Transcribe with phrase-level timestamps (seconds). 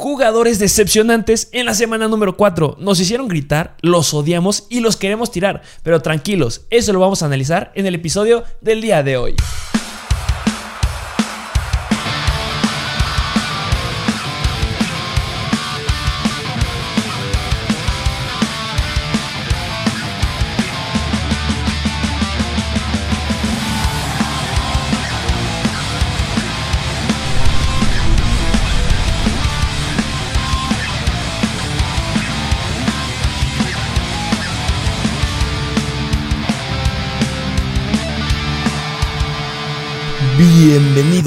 [0.00, 2.78] Jugadores decepcionantes en la semana número 4.
[2.80, 5.60] Nos hicieron gritar, los odiamos y los queremos tirar.
[5.82, 9.34] Pero tranquilos, eso lo vamos a analizar en el episodio del día de hoy.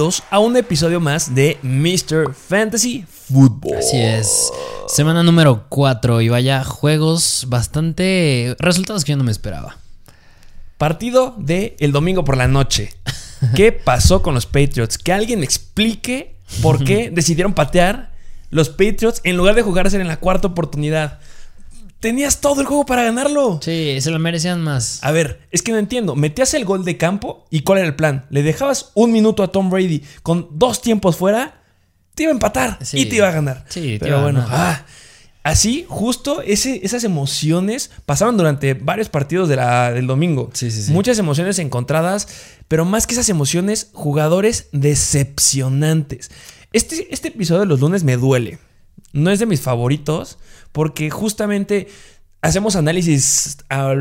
[0.03, 2.33] Bienvenidos a un episodio más de Mr.
[2.33, 3.77] Fantasy Football.
[3.77, 4.51] Así es.
[4.85, 8.53] Semana número 4 y vaya juegos bastante...
[8.59, 9.77] Resultados que yo no me esperaba.
[10.77, 12.93] Partido de el domingo por la noche.
[13.55, 14.97] ¿Qué pasó con los Patriots?
[14.97, 18.11] Que alguien explique por qué decidieron patear
[18.49, 21.21] los Patriots en lugar de jugarse en la cuarta oportunidad.
[22.03, 23.61] Tenías todo el juego para ganarlo.
[23.63, 25.01] Sí, se lo merecían más.
[25.05, 26.17] A ver, es que no entiendo.
[26.17, 28.25] Metías el gol de campo y ¿cuál era el plan?
[28.29, 31.63] Le dejabas un minuto a Tom Brady con dos tiempos fuera,
[32.13, 33.63] te iba a empatar y te iba a ganar.
[33.69, 34.45] Sí, pero bueno.
[34.49, 34.83] Ah,
[35.43, 40.49] así, justo esas emociones pasaban durante varios partidos del domingo.
[40.51, 40.91] Sí, sí, sí.
[40.91, 42.27] Muchas emociones encontradas,
[42.67, 46.31] pero más que esas emociones, jugadores decepcionantes.
[46.73, 48.59] Este, este episodio de los lunes me duele.
[49.13, 50.37] No es de mis favoritos
[50.71, 51.87] porque justamente
[52.43, 53.95] hacemos análisis a,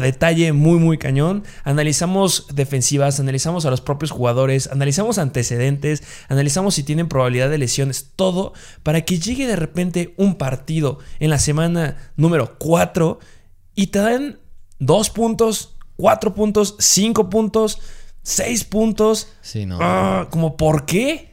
[0.00, 1.42] detalle muy, muy cañón.
[1.64, 8.10] Analizamos defensivas, analizamos a los propios jugadores, analizamos antecedentes, analizamos si tienen probabilidad de lesiones,
[8.14, 13.18] todo para que llegue de repente un partido en la semana número 4
[13.74, 14.38] y te dan
[14.80, 17.80] 2 puntos, 4 puntos, 5 puntos,
[18.22, 19.28] 6 puntos.
[19.40, 19.78] Sí, no.
[19.80, 21.27] Ah, como, ¿por qué?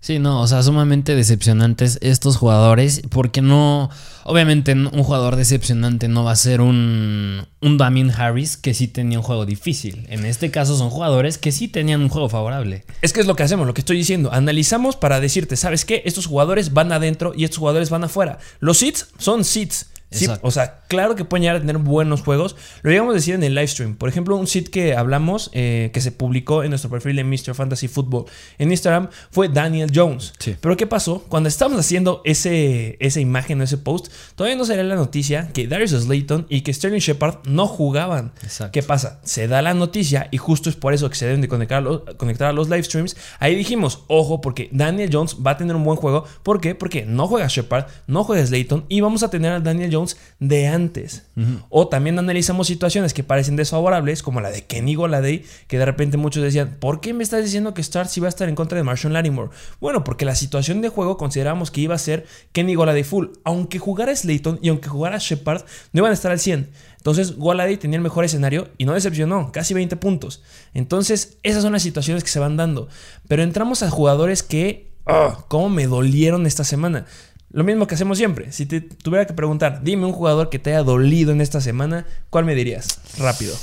[0.00, 3.90] Sí, no, o sea, sumamente decepcionantes estos jugadores, porque no,
[4.24, 9.18] obviamente un jugador decepcionante no va a ser un, un Damien Harris que sí tenía
[9.18, 10.06] un juego difícil.
[10.08, 12.84] En este caso son jugadores que sí tenían un juego favorable.
[13.02, 14.32] Es que es lo que hacemos, lo que estoy diciendo.
[14.32, 16.02] Analizamos para decirte, ¿sabes qué?
[16.06, 18.38] Estos jugadores van adentro y estos jugadores van afuera.
[18.58, 19.90] Los seats son seats.
[20.10, 22.56] Sí, o sea, claro que pueden llegar a tener buenos juegos.
[22.82, 23.94] Lo llegamos a decir en el live stream.
[23.94, 27.54] Por ejemplo, un sit que hablamos, eh, que se publicó en nuestro perfil de Mr.
[27.54, 28.24] Fantasy Football
[28.58, 30.32] en Instagram, fue Daniel Jones.
[30.60, 31.24] Pero ¿qué pasó?
[31.28, 35.68] Cuando estábamos haciendo ese, esa imagen o ese post, todavía no salía la noticia que
[35.68, 38.32] Darius Slayton y que Sterling Shepard no jugaban.
[38.72, 39.20] ¿Qué pasa?
[39.22, 41.80] Se da la noticia y justo es por eso que se deben de conectar a
[41.82, 43.16] los, conectar a los live streams.
[43.38, 46.24] Ahí dijimos, ojo, porque Daniel Jones va a tener un buen juego.
[46.42, 46.74] ¿Por qué?
[46.74, 49.99] Porque no juega Shepard, no juega Slayton y vamos a tener a Daniel Jones
[50.38, 51.24] de antes.
[51.70, 56.16] O también analizamos situaciones que parecen desfavorables, como la de Kenny Goladay, que de repente
[56.16, 58.76] muchos decían, ¿por qué me estás diciendo que Starr sí va a estar en contra
[58.76, 59.50] de Marshall Lattimore?
[59.80, 63.28] Bueno, porque la situación de juego consideramos que iba a ser Kenny Goladay full.
[63.44, 65.62] Aunque jugara Slayton y aunque jugara Shepard,
[65.92, 66.70] no iban a estar al 100.
[67.00, 70.42] Entonces, Goladay tenía el mejor escenario y no decepcionó, casi 20 puntos.
[70.74, 72.88] Entonces, esas son las situaciones que se van dando.
[73.26, 77.06] Pero entramos a jugadores que, oh, ¿cómo me dolieron esta semana?
[77.52, 78.52] Lo mismo que hacemos siempre.
[78.52, 82.06] Si te tuviera que preguntar, dime un jugador que te haya dolido en esta semana,
[82.30, 83.00] ¿cuál me dirías?
[83.18, 83.54] Rápido.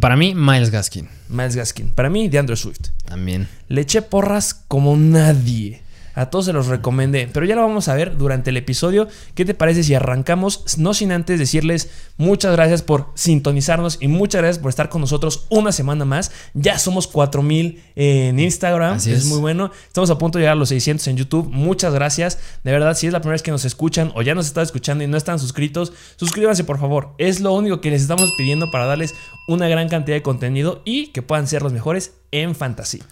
[0.00, 1.08] Para mí, Miles Gaskin.
[1.28, 1.90] Miles Gaskin.
[1.92, 2.90] Para mí, DeAndre Swift.
[3.04, 3.48] También.
[3.68, 5.82] Le eché porras como nadie.
[6.14, 9.08] A todos se los recomendé, pero ya lo vamos a ver durante el episodio.
[9.34, 10.78] ¿Qué te parece si arrancamos?
[10.78, 15.46] No sin antes decirles muchas gracias por sintonizarnos y muchas gracias por estar con nosotros
[15.50, 16.30] una semana más.
[16.54, 19.06] Ya somos 4000 en Instagram, es.
[19.06, 19.26] es.
[19.26, 19.70] muy bueno.
[19.86, 21.48] Estamos a punto de llegar a los 600 en YouTube.
[21.50, 22.38] Muchas gracias.
[22.62, 25.02] De verdad, si es la primera vez que nos escuchan o ya nos están escuchando
[25.04, 27.14] y no están suscritos, suscríbanse por favor.
[27.18, 29.14] Es lo único que les estamos pidiendo para darles
[29.48, 33.02] una gran cantidad de contenido y que puedan ser los mejores en fantasy.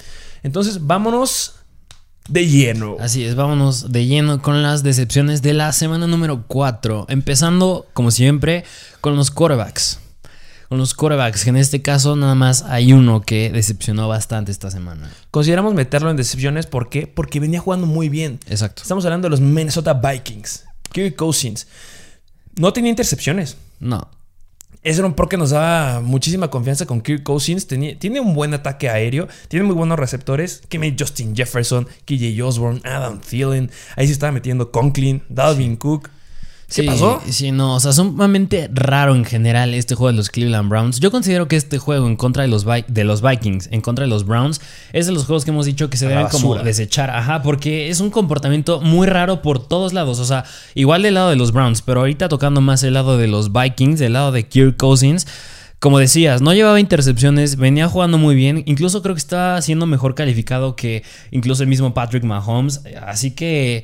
[0.42, 1.61] Entonces, vámonos
[2.28, 2.96] de lleno.
[3.00, 7.06] Así es, vámonos de lleno con las decepciones de la semana número 4.
[7.08, 8.64] Empezando, como siempre,
[9.00, 9.98] con los quarterbacks.
[10.68, 14.70] Con los quarterbacks, que en este caso nada más hay uno que decepcionó bastante esta
[14.70, 15.10] semana.
[15.30, 17.06] Consideramos meterlo en decepciones, ¿por qué?
[17.06, 18.40] Porque venía jugando muy bien.
[18.48, 18.82] Exacto.
[18.82, 20.64] Estamos hablando de los Minnesota Vikings.
[20.92, 21.66] Kirk Cousins.
[22.56, 23.56] No tenía intercepciones.
[23.80, 24.08] No.
[24.84, 27.69] Es un pro que nos da muchísima confianza con Kirk Cousins.
[27.69, 30.61] tiene un buen ataque aéreo, tiene muy buenos receptores.
[30.69, 33.70] Que me Justin Jefferson, KJ Osborne, Adam Thielen.
[33.94, 36.11] Ahí se estaba metiendo Conklin, Dalvin Cook.
[36.74, 37.20] ¿Qué pasó?
[37.28, 41.00] Sí, no, o sea, sumamente raro en general este juego de los Cleveland Browns.
[41.00, 44.08] Yo considero que este juego en contra de los, de los Vikings, en contra de
[44.08, 44.60] los Browns,
[44.92, 48.00] es de los juegos que hemos dicho que se deben como desechar, ajá, porque es
[48.00, 51.82] un comportamiento muy raro por todos lados, o sea, igual del lado de los Browns,
[51.82, 55.26] pero ahorita tocando más el lado de los Vikings, del lado de Kirk Cousins.
[55.78, 60.14] Como decías, no llevaba intercepciones, venía jugando muy bien, incluso creo que está siendo mejor
[60.14, 61.02] calificado que
[61.32, 63.82] incluso el mismo Patrick Mahomes, así que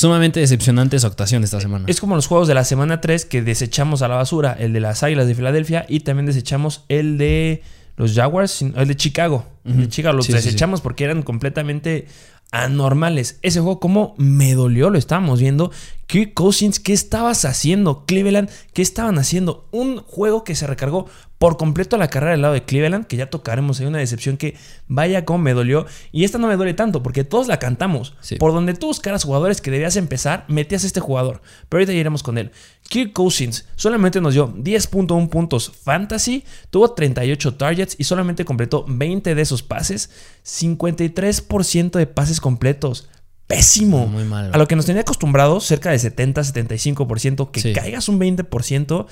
[0.00, 1.84] Sumamente decepcionante su actuación esta semana.
[1.86, 4.80] Es como los juegos de la semana 3 que desechamos a la basura, el de
[4.80, 7.62] las Águilas de Filadelfia y también desechamos el de
[7.96, 9.44] los Jaguars, el de Chicago.
[9.62, 12.06] El de Chicago los desechamos porque eran completamente
[12.50, 13.40] anormales.
[13.42, 15.70] Ese juego, como me dolió, lo estábamos viendo.
[16.10, 18.04] Kirk Cousins, ¿qué estabas haciendo?
[18.04, 19.68] Cleveland, ¿qué estaban haciendo?
[19.70, 21.06] Un juego que se recargó
[21.38, 23.78] por completo la carrera del lado de Cleveland, que ya tocaremos.
[23.78, 24.56] Hay una decepción que
[24.88, 25.86] vaya como me dolió.
[26.10, 28.16] Y esta no me duele tanto, porque todos la cantamos.
[28.40, 31.42] Por donde tú buscaras jugadores que debías empezar, metías a este jugador.
[31.68, 32.50] Pero ahorita ya iremos con él.
[32.88, 39.36] Kirk Cousins solamente nos dio 10.1 puntos fantasy, tuvo 38 targets y solamente completó 20
[39.36, 40.10] de esos pases.
[40.44, 43.08] 53% de pases completos
[43.50, 44.06] pésimo.
[44.06, 44.54] Muy malo.
[44.54, 49.06] A lo que nos tenía acostumbrados, cerca de 70-75%, que caigas un 20%.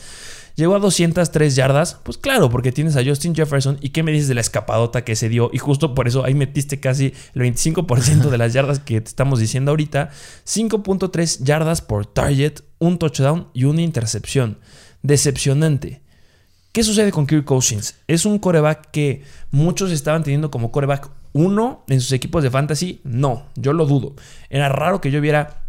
[0.54, 1.98] Llegó a 203 yardas.
[2.04, 3.78] Pues claro, porque tienes a Justin Jefferson.
[3.80, 5.50] ¿Y qué me dices de la escapadota que se dio?
[5.52, 9.40] Y justo por eso ahí metiste casi el 25% de las yardas que te estamos
[9.40, 10.10] diciendo ahorita.
[10.46, 14.58] 5.3 yardas por target, un touchdown y una intercepción.
[15.02, 16.02] Decepcionante.
[16.72, 17.96] ¿Qué sucede con Kirk Cousins?
[18.06, 23.00] Es un coreback que muchos estaban teniendo como coreback 1 en sus equipos de fantasy.
[23.04, 24.14] No, yo lo dudo.
[24.50, 25.64] Era raro que yo viera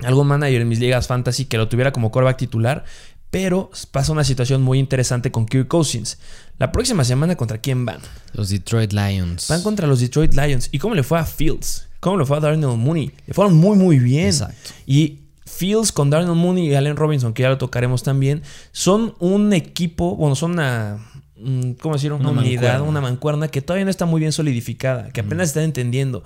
[0.00, 2.84] algún manager en mis ligas fantasy que lo tuviera como coreback titular.
[3.30, 6.18] Pero pasa una situación muy interesante con Kirk Cousins.
[6.58, 8.00] La próxima semana, ¿contra quién van?
[8.32, 9.46] Los Detroit Lions.
[9.48, 10.68] Van contra los Detroit Lions.
[10.72, 11.86] ¿Y cómo le fue a Fields?
[12.00, 13.12] ¿Cómo le fue a Darnell Mooney?
[13.26, 14.26] Le fueron muy, muy bien.
[14.26, 14.70] Exacto.
[14.84, 15.19] Y
[15.60, 18.42] Fields con Darnell Mooney y Allen Robinson, que ya lo tocaremos también,
[18.72, 20.96] son un equipo, bueno, son una,
[21.36, 22.16] mm, ¿cómo decirlo?
[22.16, 26.24] Una, unidad, una mancuerna que todavía no está muy bien solidificada, que apenas está entendiendo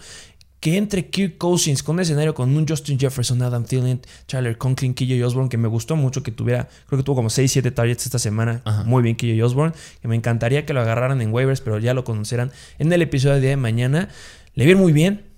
[0.61, 4.95] que entre Kirk Cousins con un escenario con un Justin Jefferson, Adam Thielen, Tyler Conklin,
[4.95, 8.07] KJ Osborne, que me gustó mucho que tuviera, creo que tuvo como 6, 7 targets
[8.07, 8.63] esta semana.
[8.87, 12.05] Muy bien KJ Osborne, que me encantaría que lo agarraran en waivers, pero ya lo
[12.05, 14.09] conocerán en el episodio de día de mañana.
[14.55, 15.34] Le vi muy bien,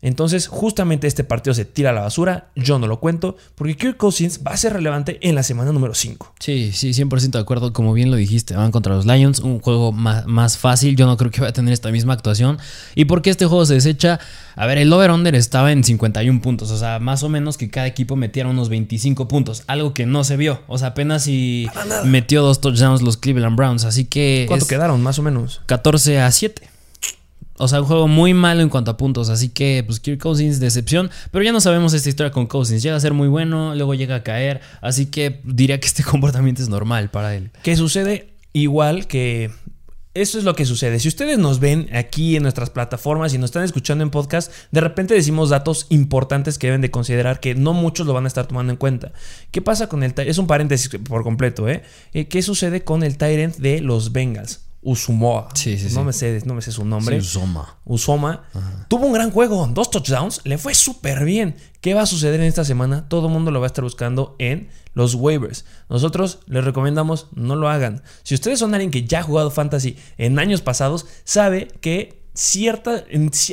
[0.00, 2.50] entonces, justamente este partido se tira a la basura.
[2.54, 5.94] Yo no lo cuento porque Kirk Cousins va a ser relevante en la semana número
[5.94, 6.34] 5.
[6.38, 7.72] Sí, sí, 100% de acuerdo.
[7.72, 10.94] Como bien lo dijiste, van contra los Lions, un juego más, fácil.
[10.94, 12.58] Yo no creo que vaya a tener esta misma actuación.
[12.94, 14.20] ¿Y por qué este juego se desecha?
[14.54, 16.70] A ver, el over-under estaba en 51 puntos.
[16.70, 19.64] O sea, más o menos que cada equipo metiera unos 25 puntos.
[19.66, 20.62] Algo que no se vio.
[20.68, 21.66] O sea, apenas si
[22.04, 23.84] metió dos touchdowns los Cleveland Browns.
[23.84, 24.44] Así que.
[24.46, 25.60] ¿Cuánto quedaron, más o menos?
[25.66, 26.77] 14 a 7.
[27.58, 29.28] O sea, un juego muy malo en cuanto a puntos.
[29.28, 31.10] Así que, pues, Kirk Cousins, decepción.
[31.30, 32.82] Pero ya no sabemos esta historia con Cousins.
[32.82, 34.60] Llega a ser muy bueno, luego llega a caer.
[34.80, 37.50] Así que diría que este comportamiento es normal para él.
[37.62, 38.30] ¿Qué sucede?
[38.52, 39.50] Igual que.
[40.14, 40.98] Eso es lo que sucede.
[40.98, 44.80] Si ustedes nos ven aquí en nuestras plataformas y nos están escuchando en podcast, de
[44.80, 48.46] repente decimos datos importantes que deben de considerar que no muchos lo van a estar
[48.46, 49.12] tomando en cuenta.
[49.52, 51.82] ¿Qué pasa con el Es un paréntesis por completo, ¿eh?
[52.14, 54.67] eh ¿Qué sucede con el Tyrant de los Bengals?
[54.80, 55.48] Usumoa.
[55.54, 57.18] Sí, sí, no, Me sé, no me sé su nombre.
[57.18, 57.78] Usoma.
[57.84, 58.44] Usoma.
[58.88, 61.56] Tuvo un gran juego, dos touchdowns, le fue súper bien.
[61.80, 63.08] ¿Qué va a suceder en esta semana?
[63.08, 65.64] Todo el mundo lo va a estar buscando en los waivers.
[65.88, 68.02] Nosotros les recomendamos no lo hagan.
[68.22, 73.04] Si ustedes son alguien que ya ha jugado fantasy en años pasados, sabe que cierta,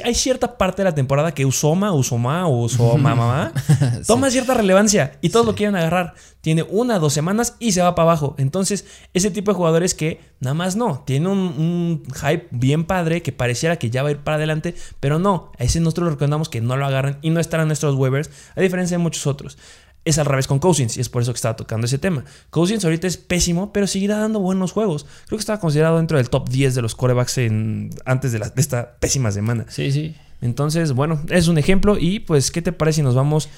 [0.04, 3.52] hay cierta parte de la temporada que Usoma, Usoma o Usoma, mamá,
[4.08, 6.14] toma cierta relevancia y todos lo quieren agarrar.
[6.42, 8.36] Tiene una, dos semanas y se va para abajo.
[8.38, 8.86] Entonces,
[9.16, 13.78] ese tipo de jugadores que nada más no, tiene un, hype bien padre que pareciera
[13.78, 16.62] que ya va a ir para adelante, pero no, a ese nosotros le recomendamos que
[16.62, 19.58] no lo agarren y no estarán nuestros waivers, a diferencia de muchos otros
[20.06, 22.24] es al revés con Cousins y es por eso que estaba tocando ese tema.
[22.52, 25.06] Cousins ahorita es pésimo, pero seguirá dando buenos juegos.
[25.26, 28.98] Creo que estaba considerado dentro del top 10 de los corebacks en, antes de, esta
[29.00, 29.66] pésima semana.
[29.68, 30.16] Sí, sí.
[30.42, 33.50] Entonces, bueno, es un ejemplo y pues, ¿qué te parece si nos vamos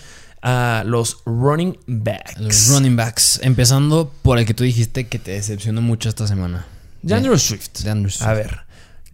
[0.41, 2.39] a los running backs?
[2.39, 6.65] Los running backs, empezando por el que tú dijiste que te decepcionó mucho esta semana.
[7.01, 7.75] DeAndre Swift.
[7.75, 8.21] Swift.
[8.21, 8.59] A ver,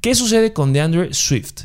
[0.01, 1.63] ¿qué sucede con DeAndre Swift?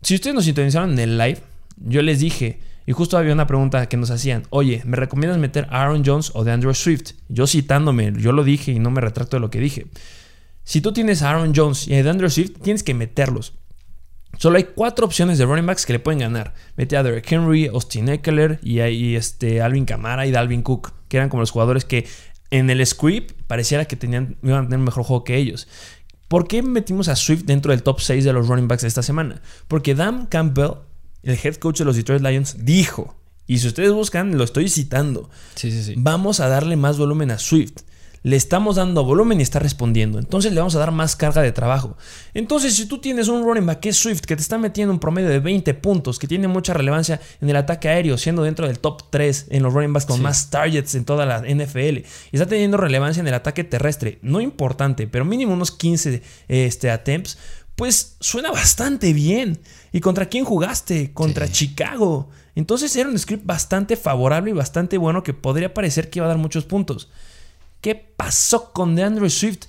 [0.00, 1.42] Si ustedes nos sintonizaron en el live,
[1.76, 5.66] yo les dije y justo había una pregunta que nos hacían, oye, ¿me recomiendas meter
[5.70, 7.12] a Aaron Jones o de Andrew Swift?
[7.28, 9.86] Yo citándome, yo lo dije y no me retracto de lo que dije.
[10.64, 13.54] Si tú tienes a Aaron Jones y a Andrew Swift, tienes que meterlos.
[14.38, 16.54] Solo hay cuatro opciones de running backs que le pueden ganar.
[16.76, 21.18] Mete a Derek Henry, Austin Eckler y, ahí este, Alvin Kamara y Dalvin Cook, que
[21.18, 22.06] eran como los jugadores que
[22.50, 25.68] en el script pareciera que tenían, iban a tener un mejor juego que ellos.
[26.28, 29.02] ¿Por qué metimos a Swift dentro del top 6 de los running backs de esta
[29.02, 29.40] semana?
[29.68, 30.72] Porque Dan Campbell
[31.24, 33.16] el head coach de los Detroit Lions dijo,
[33.46, 35.94] y si ustedes buscan, lo estoy citando, sí, sí, sí.
[35.96, 37.82] vamos a darle más volumen a Swift.
[38.22, 40.18] Le estamos dando volumen y está respondiendo.
[40.18, 41.98] Entonces le vamos a dar más carga de trabajo.
[42.32, 44.98] Entonces, si tú tienes un running back que es Swift, que te está metiendo un
[44.98, 48.78] promedio de 20 puntos, que tiene mucha relevancia en el ataque aéreo, siendo dentro del
[48.78, 52.46] top 3 en los running backs con más targets en toda la NFL, y está
[52.46, 57.36] teniendo relevancia en el ataque terrestre, no importante, pero mínimo unos 15 este, attempts,
[57.76, 59.60] pues suena bastante bien.
[59.94, 61.12] ¿Y contra quién jugaste?
[61.12, 62.28] Contra Chicago.
[62.56, 66.30] Entonces era un script bastante favorable y bastante bueno que podría parecer que iba a
[66.30, 67.08] dar muchos puntos.
[67.80, 69.66] ¿Qué pasó con DeAndre Swift?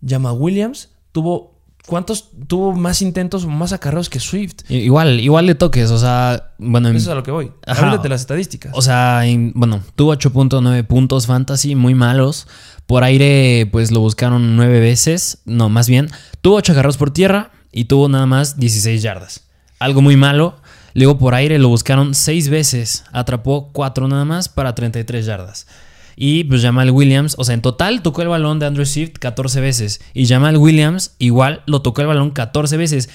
[0.00, 1.52] Llama Williams tuvo
[1.86, 4.70] ¿Cuántos tuvo más intentos o más acarreos que Swift?
[4.70, 6.88] Igual, igual de toques, o sea, bueno.
[6.88, 7.50] Eso es a lo que voy.
[7.66, 8.72] Háblate de las estadísticas.
[8.74, 9.22] O sea,
[9.54, 12.46] bueno, tuvo 8.9 puntos fantasy, muy malos.
[12.86, 15.42] Por aire, pues lo buscaron nueve veces.
[15.44, 16.08] No, más bien,
[16.40, 19.44] tuvo 8 acarreos por tierra y tuvo nada más 16 yardas.
[19.78, 20.56] Algo muy malo.
[20.94, 23.04] Luego por aire lo buscaron 6 veces.
[23.12, 25.66] Atrapó 4 nada más para 33 yardas.
[26.14, 29.60] Y pues Jamal Williams, o sea, en total tocó el balón de Andrew Swift 14
[29.60, 30.00] veces.
[30.14, 33.08] Y Jamal Williams igual lo tocó el balón 14 veces.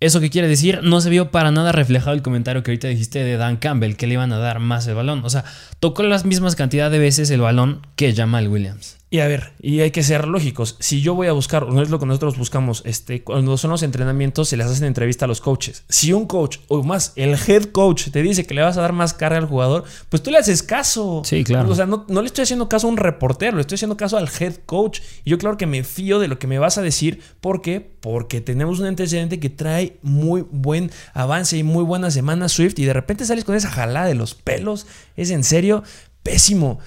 [0.00, 0.80] ¿Eso qué quiere decir?
[0.82, 4.06] No se vio para nada reflejado el comentario que ahorita dijiste de Dan Campbell, que
[4.06, 5.22] le iban a dar más el balón.
[5.24, 5.44] O sea,
[5.78, 8.99] tocó las mismas cantidad de veces el balón que Jamal Williams.
[9.12, 10.76] Y a ver, y hay que ser lógicos.
[10.78, 13.82] Si yo voy a buscar, no es lo que nosotros buscamos, este, cuando son los
[13.82, 15.82] entrenamientos se les hacen entrevista a los coaches.
[15.88, 18.92] Si un coach, o más, el head coach te dice que le vas a dar
[18.92, 21.22] más carga al jugador, pues tú le haces caso.
[21.24, 21.68] Sí, claro.
[21.68, 24.16] O sea, no, no le estoy haciendo caso a un reportero, le estoy haciendo caso
[24.16, 25.00] al head coach.
[25.24, 27.20] Y yo claro que me fío de lo que me vas a decir.
[27.40, 27.80] ¿Por qué?
[27.80, 32.84] Porque tenemos un antecedente que trae muy buen avance y muy buena semana Swift y
[32.84, 34.86] de repente sales con esa jalada de los pelos.
[35.16, 35.82] Es en serio
[36.22, 36.78] pésimo.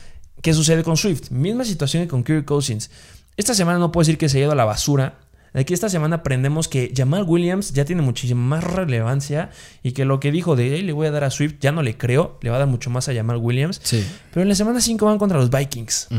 [0.44, 1.32] ¿Qué sucede con Swift?
[1.32, 2.92] Misma situación que con Kirk Cousins.
[3.38, 5.20] Esta semana no puedo decir que se ha ido a la basura.
[5.54, 9.52] De aquí esta semana aprendemos que Jamal Williams ya tiene muchísima más relevancia
[9.84, 11.98] y que lo que dijo de le voy a dar a Swift ya no le
[11.98, 13.80] creo, le va a dar mucho más a Jamal Williams.
[13.84, 14.06] Sí.
[14.32, 16.10] Pero en la semana 5 van contra los Vikings.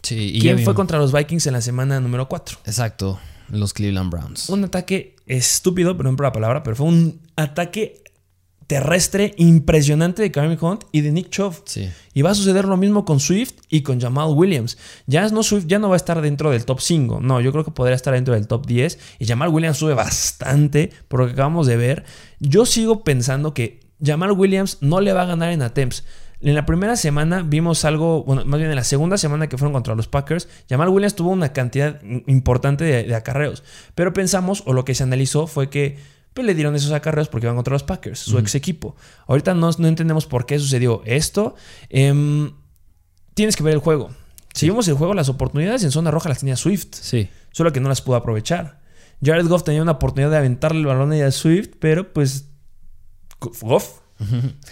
[0.00, 2.58] Sí, ¿Quién fue contra los Vikings en la semana número 4?
[2.66, 3.18] Exacto,
[3.48, 4.48] los Cleveland Browns.
[4.48, 8.04] Un ataque estúpido, perdón por la palabra, pero fue un ataque
[8.66, 11.54] terrestre impresionante de Kareem Hunt y de Nick Chubb.
[12.14, 14.76] Y va a suceder lo mismo con Swift y con Jamal Williams.
[15.06, 17.20] Ya no, Swift ya no va a estar dentro del top 5.
[17.20, 18.98] No, yo creo que podría estar dentro del top 10.
[19.20, 22.04] Y Jamal Williams sube bastante por lo que acabamos de ver.
[22.40, 26.04] Yo sigo pensando que Jamal Williams no le va a ganar en attempts.
[26.40, 29.72] En la primera semana vimos algo, bueno, más bien en la segunda semana que fueron
[29.72, 33.64] contra los Packers, Jamal Williams tuvo una cantidad importante de, de acarreos.
[33.94, 35.96] Pero pensamos, o lo que se analizó fue que
[36.44, 38.96] le dieron esos acarreos porque iban contra los Packers, su ex equipo.
[39.26, 41.54] Ahorita no, no, entendemos por qué sucedió esto.
[41.88, 42.52] Em,
[43.34, 44.10] tienes que ver el juego.
[44.54, 46.88] Si vimos el juego, las oportunidades en zona roja las tenía Swift.
[46.92, 47.28] Sí.
[47.52, 48.80] Solo que no las pudo aprovechar.
[49.22, 52.48] Jared Goff tenía una oportunidad de aventarle el balón a Swift, pero pues
[53.40, 54.00] Goff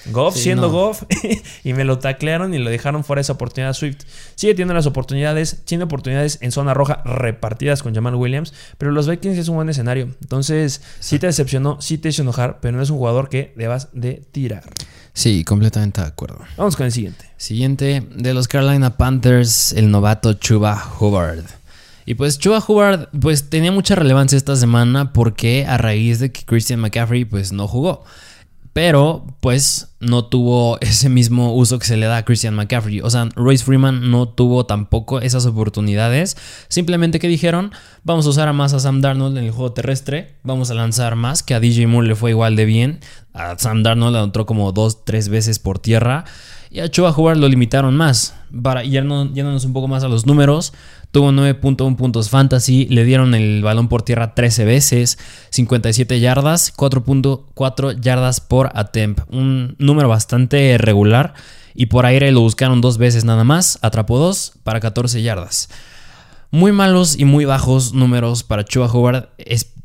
[0.06, 1.02] Goff siendo Goff
[1.64, 3.98] y me lo taclearon y lo dejaron fuera esa oportunidad Swift.
[4.34, 9.08] Sigue teniendo las oportunidades, tiene oportunidades en zona roja repartidas con Jamal Williams, pero los
[9.08, 10.14] Vikings es un buen escenario.
[10.22, 13.88] Entonces, sí te decepcionó, sí te hizo enojar, pero no es un jugador que debas
[13.92, 14.64] de tirar.
[15.12, 16.38] Sí, completamente de acuerdo.
[16.56, 17.26] Vamos con el siguiente.
[17.36, 21.44] Siguiente de los Carolina Panthers, el novato Chuba Hubbard.
[22.06, 26.44] Y pues Chuba Hubbard pues tenía mucha relevancia esta semana porque a raíz de que
[26.44, 28.04] Christian McCaffrey pues no jugó
[28.74, 33.00] pero pues no tuvo ese mismo uso que se le da a Christian McCaffrey.
[33.00, 36.36] O sea, Royce Freeman no tuvo tampoco esas oportunidades.
[36.68, 40.34] Simplemente que dijeron, vamos a usar a más a Sam Darnold en el juego terrestre,
[40.42, 43.00] vamos a lanzar más, que a DJ Moore le fue igual de bien.
[43.32, 46.24] A Sam Darnold le entró como dos, tres veces por tierra.
[46.74, 48.34] Y a Chuba jugar lo limitaron más.
[48.84, 50.72] Yéndonos un poco más a los números,
[51.12, 55.16] tuvo 9.1 puntos fantasy, le dieron el balón por tierra 13 veces,
[55.50, 59.20] 57 yardas, 4.4 yardas por attempt.
[59.30, 61.34] Un número bastante regular.
[61.76, 65.68] Y por aire lo buscaron dos veces nada más, atrapó dos para 14 yardas.
[66.50, 69.28] Muy malos y muy bajos números para Chuba Howard,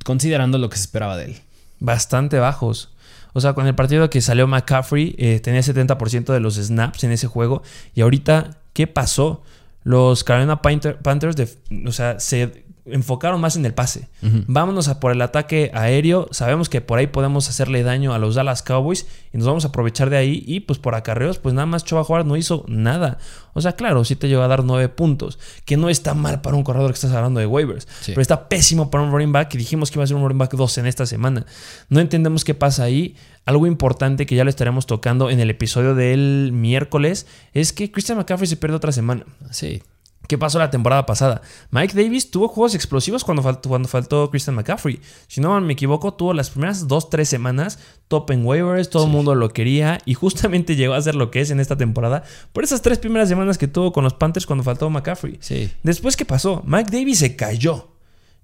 [0.03, 1.38] considerando lo que se esperaba de él.
[1.79, 2.89] Bastante bajos.
[3.34, 7.12] O sea, con el partido que salió McCaffrey, eh, tenía 70% de los snaps en
[7.12, 7.62] ese juego.
[7.94, 9.44] Y ahorita, ¿qué pasó?
[9.84, 11.48] Los Carolina Panthers,
[11.86, 14.10] o sea, se enfocaron más en el pase.
[14.22, 16.27] Vámonos a por el ataque aéreo.
[16.31, 19.69] Sabemos que por ahí podemos hacerle daño a los Dallas Cowboys y nos vamos a
[19.69, 20.43] aprovechar de ahí.
[20.46, 23.17] Y pues por acarreos, pues nada más Chova Howard no hizo nada.
[23.53, 26.55] O sea, claro, sí te llegó a dar nueve puntos, que no está mal para
[26.55, 29.53] un corredor que estás hablando de waivers, pero está pésimo para un running back.
[29.55, 31.46] Y dijimos que iba a ser un running back 2 en esta semana.
[31.89, 33.15] No entendemos qué pasa ahí.
[33.46, 38.17] Algo importante que ya lo estaremos tocando en el episodio del miércoles es que Christian
[38.17, 39.25] McCaffrey se pierde otra semana.
[39.51, 39.81] Sí.
[40.30, 41.42] ¿Qué pasó la temporada pasada?
[41.72, 45.02] Mike Davis tuvo juegos explosivos cuando faltó, cuando faltó Christian McCaffrey.
[45.28, 49.34] Si no me equivoco, tuvo las primeras 2-3 semanas top en waivers, todo el mundo
[49.34, 52.84] lo quería y justamente llegó a ser lo que es en esta temporada por esas
[52.84, 55.40] tres primeras semanas que tuvo con los Panthers cuando faltó McCaffrey.
[55.40, 55.72] Sí.
[55.82, 56.62] Después, ¿qué pasó?
[56.64, 57.88] Mike Davis se cayó.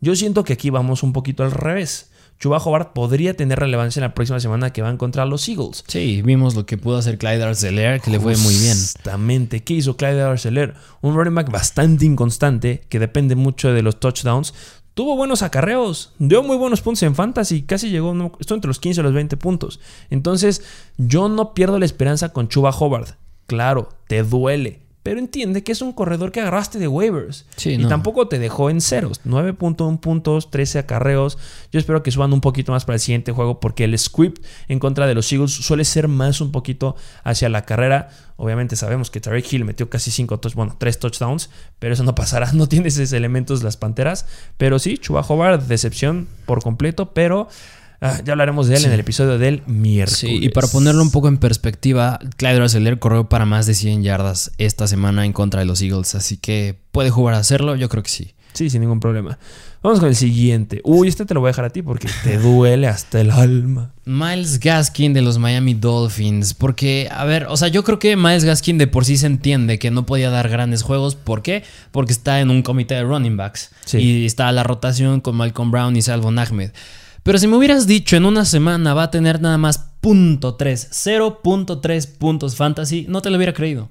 [0.01, 2.09] Yo siento que aquí vamos un poquito al revés.
[2.39, 5.83] Chuba Hobart podría tener relevancia en la próxima semana que van contra los Eagles.
[5.87, 8.71] Sí, vimos lo que pudo hacer Clyde Arcelor, que le fue muy bien.
[8.71, 9.63] Exactamente.
[9.63, 10.75] ¿Qué hizo Clyde Arcelor?
[11.01, 14.53] Un running back bastante inconstante, que depende mucho de los touchdowns.
[14.93, 18.79] tuvo buenos acarreos, dio muy buenos puntos en fantasy, casi llegó, no, esto entre los
[18.79, 19.79] 15 y los 20 puntos.
[20.09, 20.63] Entonces,
[20.97, 23.17] yo no pierdo la esperanza con Chuba Hobart.
[23.47, 27.45] Claro, te duele, pero entiende que es un corredor que agarraste de waivers.
[27.63, 29.21] y tampoco te dejó en ceros.
[29.23, 31.37] 9.1 puntos, 13 acarreos.
[31.71, 34.79] Yo espero que suban un poquito más para el siguiente juego porque el script en
[34.79, 38.09] contra de los Eagles suele ser más un poquito hacia la carrera.
[38.35, 42.15] Obviamente sabemos que Tarek Hill metió casi 5 touchdowns, bueno, 3 touchdowns, pero eso no
[42.15, 42.51] pasará.
[42.53, 44.25] No tiene esos elementos las Panteras.
[44.57, 47.47] Pero sí, Chuba Hobart, decepción por completo, pero...
[48.05, 50.19] Ah, ya hablaremos de él en el episodio del miércoles.
[50.19, 54.03] Sí, y para ponerlo un poco en perspectiva, Clyde Arcelor corrió para más de 100
[54.03, 57.89] yardas esta semana en contra de los Eagles, así que puede jugar a hacerlo, yo
[57.89, 58.35] creo que sí.
[58.55, 59.37] Sí, sin ningún problema.
[59.83, 60.79] Vamos con el siguiente.
[60.85, 63.91] Uy, este te lo voy a dejar a ti porque te duele hasta el alma.
[64.05, 66.53] Miles Gaskin de los Miami Dolphins.
[66.53, 69.77] Porque, a ver, o sea, yo creo que Miles Gaskin de por sí se entiende
[69.77, 71.15] que no podía dar grandes juegos.
[71.15, 71.63] ¿Por qué?
[71.91, 73.71] Porque está en un comité de running backs.
[73.93, 76.71] Y está a la rotación con Malcolm Brown y Salvon Ahmed.
[77.25, 82.17] Pero si me hubieras dicho en una semana va a tener nada más .3, 0.3
[82.19, 83.89] puntos fantasy, no te lo hubiera creído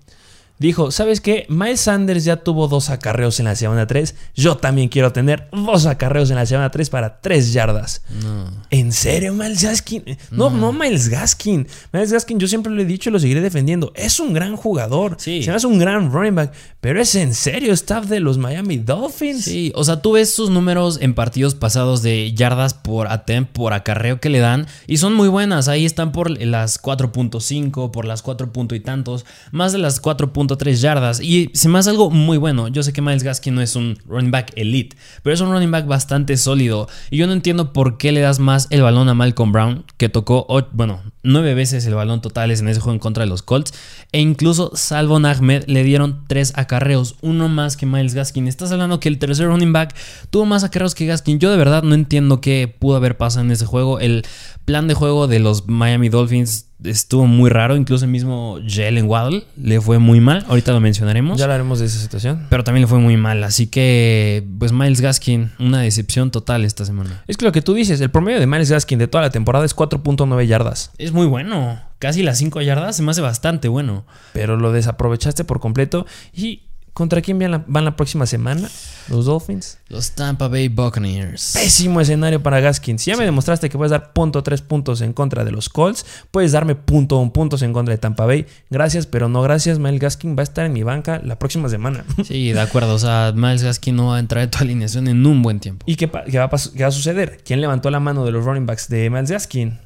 [0.59, 1.47] dijo, ¿sabes qué?
[1.49, 4.15] Miles Sanders ya tuvo dos acarreos en la semana 3.
[4.35, 8.03] Yo también quiero tener dos acarreos en la semana 3 para 3 yardas.
[8.23, 8.51] No.
[8.71, 10.05] ¿En serio, Miles Gaskin?
[10.31, 11.67] No, no, Miles Gaskin.
[11.93, 13.93] Miles Gaskin, yo siempre lo he dicho y lo seguiré defendiendo.
[13.95, 15.17] Es un gran jugador.
[15.19, 15.43] Sí.
[15.43, 16.53] Se es un gran running back.
[16.81, 19.45] Pero es en serio, staff de los Miami Dolphins.
[19.45, 23.73] Sí, o sea, tú ves sus números en partidos pasados de yardas por attempt, por
[23.73, 24.67] acarreo que le dan.
[24.87, 25.69] Y son muy buenas.
[25.69, 28.51] Ahí están por las 4.5, por las 4.
[28.73, 29.25] y tantos.
[29.51, 31.21] Más de las 4 tres yardas.
[31.21, 32.69] Y se me hace algo muy bueno.
[32.69, 35.71] Yo sé que Miles Gaskin no es un running back elite, pero es un running
[35.71, 36.89] back bastante sólido.
[37.11, 40.09] Y yo no entiendo por qué le das más el balón a Malcolm Brown, que
[40.09, 43.75] tocó, bueno, nueve veces el balón totales en ese juego en contra de los Colts.
[44.13, 48.47] E incluso Salvo Ahmed le dieron tres acarreos, uno más que Miles Gaskin.
[48.47, 49.95] Estás hablando que el tercer running back
[50.31, 51.39] tuvo más acarreos que Gaskin.
[51.39, 53.99] Yo de verdad no entiendo qué pudo haber pasado en ese juego.
[54.01, 54.25] El
[54.65, 57.77] plan de juego de los Miami Dolphins estuvo muy raro.
[57.77, 60.45] Incluso el mismo Jalen Waddle le fue muy mal.
[60.49, 61.39] Ahorita lo mencionaremos.
[61.39, 62.47] Ya hablaremos de esa situación.
[62.51, 63.43] Pero también le fue muy mal.
[63.45, 67.23] Así que, pues Miles Gaskin, una decepción total esta semana.
[67.27, 69.65] Es que lo que tú dices, el promedio de Miles Gaskin de toda la temporada
[69.65, 70.93] es 4.9 yardas.
[70.99, 71.81] Es muy bueno.
[71.99, 74.05] Casi las 5 yardas se me hace bastante bueno.
[74.33, 76.07] Pero lo desaprovechaste por completo.
[76.33, 76.63] Y
[76.95, 78.71] ¿Contra quién van la, van la, próxima semana?
[79.09, 79.79] ¿Los Dolphins?
[79.89, 81.51] Los Tampa Bay Buccaneers.
[81.55, 83.01] Pésimo escenario para Gaskin.
[83.01, 86.07] Si ya me demostraste que puedes dar punto tres puntos en contra de los Colts,
[86.31, 88.47] puedes darme punto un puntos en contra de Tampa Bay.
[88.71, 89.81] Gracias, pero no gracias.
[89.81, 92.05] Miles Gaskin va a estar en mi banca la próxima semana.
[92.25, 92.95] Sí, de acuerdo.
[92.95, 95.85] O sea, Miles Gaskin no va a entrar en tu alineación en un buen tiempo.
[95.87, 97.43] ¿Y qué, qué, va, qué va a suceder?
[97.45, 99.81] ¿Quién levantó la mano de los running backs de Miles Gaskin?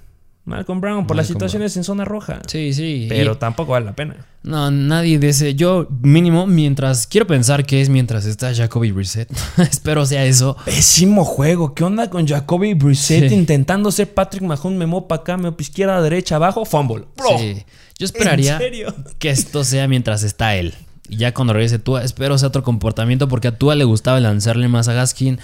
[0.48, 2.40] Malcolm Brown por las situaciones en zona roja.
[2.46, 3.06] Sí, sí.
[3.08, 4.16] Pero tampoco vale la pena.
[4.42, 5.54] No, nadie ese.
[5.54, 7.06] Yo, mínimo, mientras.
[7.06, 9.30] Quiero pensar que es mientras está Jacoby Brissett.
[9.58, 10.56] Espero sea eso.
[10.64, 11.74] Pésimo juego.
[11.74, 14.78] ¿Qué onda con Jacoby Brissett intentando ser Patrick Mahomes?
[14.78, 17.04] Me mopa acá, me izquierda, derecha, abajo, fumble.
[17.38, 17.64] Sí.
[17.98, 18.58] Yo esperaría
[19.18, 20.74] que esto sea mientras está él.
[21.08, 24.68] Y ya cuando regrese Tua, espero sea otro comportamiento porque a Tua le gustaba lanzarle
[24.68, 25.38] más a Gaskin.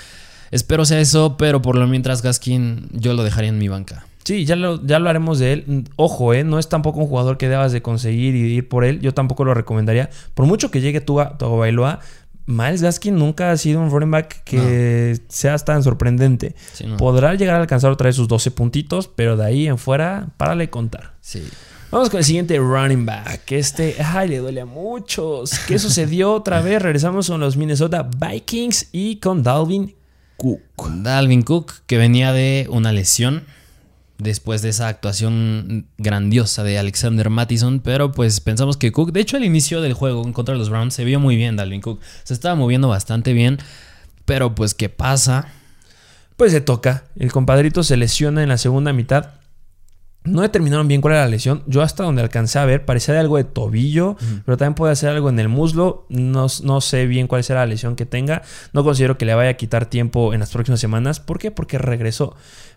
[0.51, 4.07] Espero sea eso, pero por lo mientras Gaskin yo lo dejaría en mi banca.
[4.25, 5.85] Sí, ya lo, ya haremos de él.
[5.97, 6.45] Ojo, ¿eh?
[6.45, 9.01] no es tampoco un jugador que debas de conseguir y ir por él.
[9.01, 10.09] Yo tampoco lo recomendaría.
[10.35, 12.01] Por mucho que llegue tu a Bailoa,
[12.47, 16.55] Miles Gaskin nunca ha sido un running back que sea tan sorprendente.
[16.99, 20.69] Podrá llegar a alcanzar otra vez sus 12 puntitos, pero de ahí en fuera, párale
[20.69, 21.15] contar.
[21.21, 21.43] Sí.
[21.91, 23.53] Vamos con el siguiente running back.
[23.53, 25.59] Este, ay, le duele a muchos.
[25.67, 26.83] ¿Qué sucedió otra vez?
[26.83, 29.95] Regresamos con los Minnesota Vikings y con Dalvin
[30.37, 30.61] Cook.
[31.03, 33.45] Dalvin Cook, que venía de una lesión
[34.19, 39.37] después de esa actuación grandiosa de Alexander Mattison, pero pues pensamos que Cook, de hecho
[39.37, 42.01] al inicio del juego en contra de los Browns se vio muy bien Dalvin Cook,
[42.23, 43.59] se estaba moviendo bastante bien,
[44.25, 45.49] pero pues ¿qué pasa?
[46.37, 49.35] Pues se toca, el compadrito se lesiona en la segunda mitad.
[50.25, 51.63] No determinaron bien cuál era la lesión.
[51.67, 55.11] Yo hasta donde alcancé a ver parecía de algo de tobillo, pero también puede ser
[55.11, 56.07] algo en el muslo.
[56.09, 58.41] No, no, sé bien cuál será la lesión que tenga.
[58.73, 61.21] No considero que le vaya a quitar tiempo en las próximas semanas.
[61.21, 61.51] ¿Por qué?
[61.51, 62.35] Porque regresó.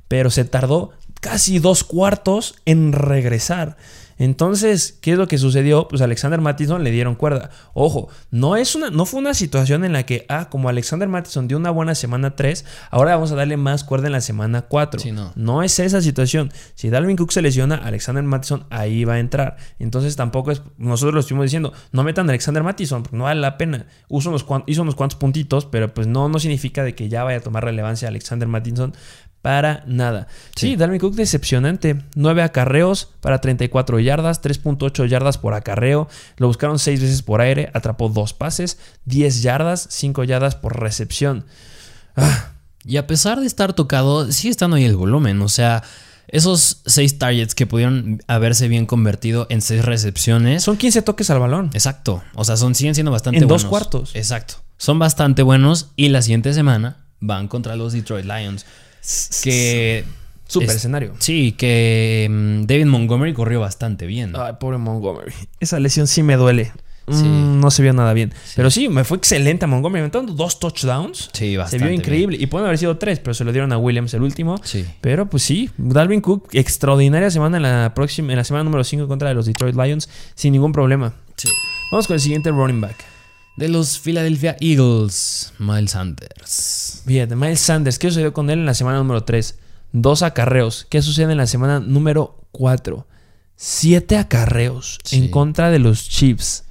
[0.09, 3.77] Pero se tardó casi dos cuartos en regresar.
[4.17, 5.87] Entonces, ¿qué es lo que sucedió?
[5.87, 7.51] Pues Alexander Mattison le dieron cuerda.
[7.73, 11.47] Ojo, no, es una, no fue una situación en la que, ah, como Alexander Mattison
[11.47, 15.01] dio una buena semana 3, ahora vamos a darle más cuerda en la semana 4.
[15.13, 15.33] no.
[15.35, 15.63] no.
[15.63, 16.51] es esa situación.
[16.73, 19.57] Si Dalvin Cook se lesiona, Alexander Mattison ahí va a entrar.
[19.77, 23.39] Entonces tampoco es, nosotros lo estuvimos diciendo, no metan a Alexander Mattison, porque no vale
[23.39, 23.85] la pena.
[24.09, 27.37] Hizo unos, hizo unos cuantos puntitos, pero pues no, no significa de que ya vaya
[27.37, 28.93] a tomar relevancia Alexander Mattison
[29.47, 30.27] para nada.
[30.57, 32.03] Sí, Dalvin Cook decepcionante.
[32.15, 36.09] 9 acarreos para 34 yardas, 3.8 yardas por acarreo.
[36.35, 41.45] Lo buscaron 6 veces por aire, atrapó 2 pases, 10 yardas, 5 yardas por recepción.
[42.17, 45.41] Ah, Y a pesar de estar tocado, sigue estando ahí el volumen.
[45.41, 45.81] O sea,
[46.27, 50.61] esos seis targets que pudieron haberse bien convertido en seis recepciones.
[50.61, 51.69] Son 15 toques al balón.
[51.73, 52.21] Exacto.
[52.35, 53.63] O sea, son, siguen siendo bastante buenos.
[53.63, 54.13] En dos cuartos.
[54.13, 54.55] Exacto.
[54.75, 55.91] Son bastante buenos.
[55.95, 58.65] Y la siguiente semana van contra los Detroit Lions.
[59.43, 60.03] Que.
[60.47, 61.13] Super escenario.
[61.19, 64.33] Sí, que mm, David Montgomery corrió bastante bien.
[64.35, 65.33] Ay, pobre Montgomery.
[65.59, 66.71] Esa lesión sí me duele.
[67.07, 68.33] Mm, no se vio nada bien.
[68.55, 70.03] Pero sí, me fue excelente a Montgomery.
[70.03, 71.29] Metiendo dos touchdowns.
[71.33, 71.83] Sí, bastante.
[71.83, 72.37] Se vio increíble.
[72.39, 74.57] Y pueden haber sido tres, pero se lo dieron a Williams el último.
[74.63, 74.85] Sí.
[75.01, 79.07] Pero pues sí, Dalvin Cook, extraordinaria semana en la próxima, en la semana número 5
[79.07, 81.13] contra los Detroit Lions, sin ningún problema.
[81.37, 81.49] Sí.
[81.91, 83.16] Vamos con el siguiente running back.
[83.57, 87.01] De los Philadelphia Eagles, Miles Sanders.
[87.07, 89.57] Bien, Miles Sanders, ¿qué sucedió con él en la semana número 3?
[89.93, 90.85] Dos acarreos.
[90.91, 93.07] ¿Qué sucede en la semana número 4?
[93.55, 96.65] Siete acarreos en contra de los Chiefs.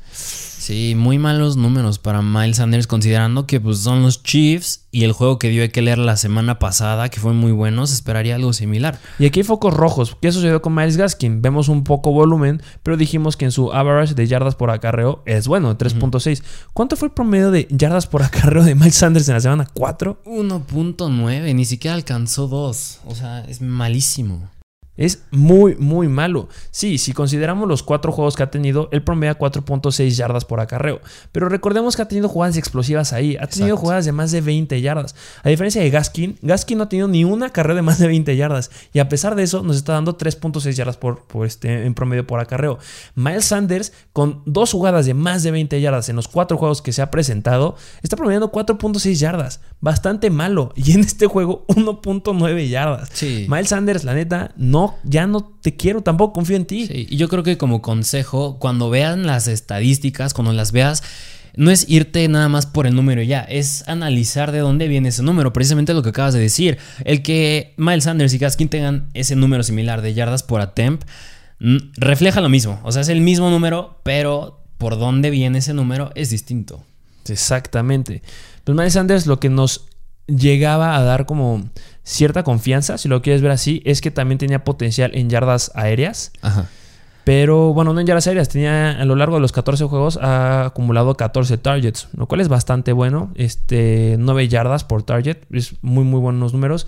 [0.66, 5.12] Sí, muy malos números para Miles Sanders, considerando que pues, son los Chiefs y el
[5.12, 8.98] juego que dio leer la semana pasada, que fue muy bueno, se esperaría algo similar.
[9.20, 10.16] Y aquí hay focos rojos.
[10.20, 11.40] ¿Qué sucedió con Miles Gaskin?
[11.40, 15.46] Vemos un poco volumen, pero dijimos que en su average de yardas por acarreo es
[15.46, 16.42] bueno, 3.6.
[16.72, 20.22] ¿Cuánto fue el promedio de yardas por acarreo de Miles Sanders en la semana 4?
[20.24, 23.02] 1.9, ni siquiera alcanzó 2.
[23.06, 24.50] O sea, es malísimo.
[24.96, 26.48] Es muy, muy malo.
[26.70, 31.00] Sí, si consideramos los cuatro juegos que ha tenido, él promedia 4.6 yardas por acarreo.
[31.32, 33.36] Pero recordemos que ha tenido jugadas explosivas ahí.
[33.38, 35.14] Ha tenido jugadas de más de 20 yardas.
[35.42, 38.36] A diferencia de Gaskin, Gaskin no ha tenido ni una carrera de más de 20
[38.36, 38.70] yardas.
[38.92, 42.40] Y a pesar de eso, nos está dando 3.6 yardas por, este, en promedio por
[42.40, 42.78] acarreo.
[43.14, 46.92] Miles Sanders, con dos jugadas de más de 20 yardas en los cuatro juegos que
[46.92, 49.60] se ha presentado, está promediando 4.6 yardas.
[49.80, 50.72] Bastante malo.
[50.74, 53.10] Y en este juego, 1.9 yardas.
[53.22, 56.86] Miles Sanders, la neta, no ya no te quiero, tampoco confío en ti.
[56.90, 61.02] y yo creo que como consejo, cuando vean las estadísticas, cuando las veas,
[61.56, 65.22] no es irte nada más por el número ya, es analizar de dónde viene ese
[65.22, 66.78] número, precisamente lo que acabas de decir.
[67.04, 71.08] El que Miles Sanders y Gaskin tengan ese número similar de yardas por attempt
[71.58, 76.12] refleja lo mismo, o sea, es el mismo número, pero por dónde viene ese número
[76.14, 76.84] es distinto.
[77.26, 78.22] Exactamente.
[78.64, 79.86] Pues Miles Sanders lo que nos
[80.26, 81.64] llegaba a dar como
[82.02, 86.32] cierta confianza, si lo quieres ver así, es que también tenía potencial en yardas aéreas.
[86.42, 86.68] Ajá.
[87.24, 90.66] Pero bueno, no en yardas aéreas, tenía a lo largo de los 14 juegos ha
[90.66, 93.32] acumulado 14 targets, lo cual es bastante bueno.
[93.34, 96.86] Este, 9 yardas por target, es muy muy buenos números.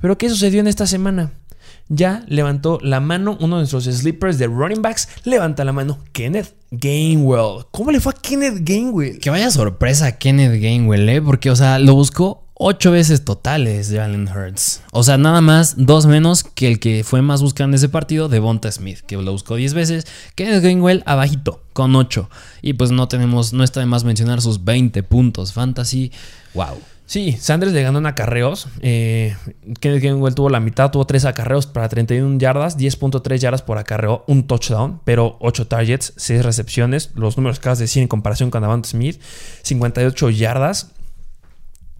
[0.00, 1.32] Pero ¿qué sucedió en esta semana?
[1.88, 6.54] Ya levantó la mano uno de nuestros sleepers de running backs, levanta la mano Kenneth
[6.70, 7.64] Gainwell.
[7.72, 9.18] ¿Cómo le fue a Kenneth Gainwell?
[9.18, 11.20] Que vaya sorpresa Kenneth Gainwell, ¿eh?
[11.20, 14.82] Porque, o sea, lo buscó ocho veces totales de Allen Hurts.
[14.92, 18.28] O sea, nada más dos menos que el que fue más buscado en ese partido,
[18.28, 20.06] Devonta Smith, que lo buscó 10 veces.
[20.34, 22.28] Kenneth Gainwell abajito, con 8.
[22.60, 26.12] Y pues no tenemos, no está de más mencionar sus 20 puntos fantasy.
[26.52, 26.78] Wow.
[27.06, 28.68] Sí, Sanders le ganó en acarreos.
[28.82, 29.34] Eh,
[29.80, 34.22] Kenneth Gainwell tuvo la mitad, tuvo 3 acarreos para 31 yardas, 10.3 yardas por acarreo,
[34.28, 37.10] un touchdown, pero 8 targets, 6 recepciones.
[37.14, 39.18] Los números acabas de decir en comparación con Devonta Smith,
[39.62, 40.92] 58 yardas.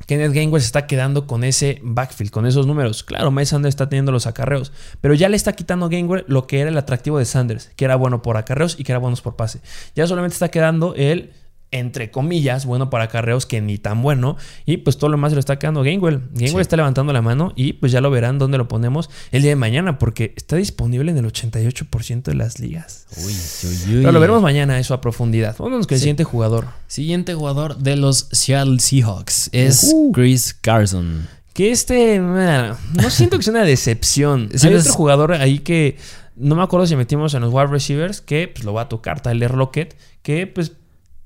[0.07, 3.05] Kenneth Gainwell se está quedando con ese backfield, con esos números.
[3.05, 6.61] Claro, Miles Sanders está teniendo los acarreos, pero ya le está quitando a lo que
[6.61, 9.37] era el atractivo de Sanders, que era bueno por acarreos y que era bueno por
[9.37, 9.61] pase.
[9.95, 11.33] Ya solamente está quedando el
[11.73, 14.37] entre comillas, bueno para carreos que ni tan bueno.
[14.67, 16.23] Y pues todo lo más se lo está quedando Gainwell.
[16.33, 19.51] Gainwell está levantando la mano y pues ya lo verán dónde lo ponemos el día
[19.51, 23.07] de mañana porque está disponible en el 88% de las ligas.
[23.17, 25.57] Uy, uy, Pero lo veremos mañana eso a profundidad.
[25.59, 26.69] Vámonos con el siguiente jugador.
[26.87, 30.13] Siguiente jugador de los Seattle Seahawks es uh.
[30.13, 31.29] Chris Carson.
[31.53, 34.49] Que este, no siento que sea una decepción.
[34.63, 35.97] Hay otro jugador ahí que
[36.37, 39.21] no me acuerdo si metimos en los wide receivers que pues lo va a tocar,
[39.21, 40.73] Tyler Lockett, que pues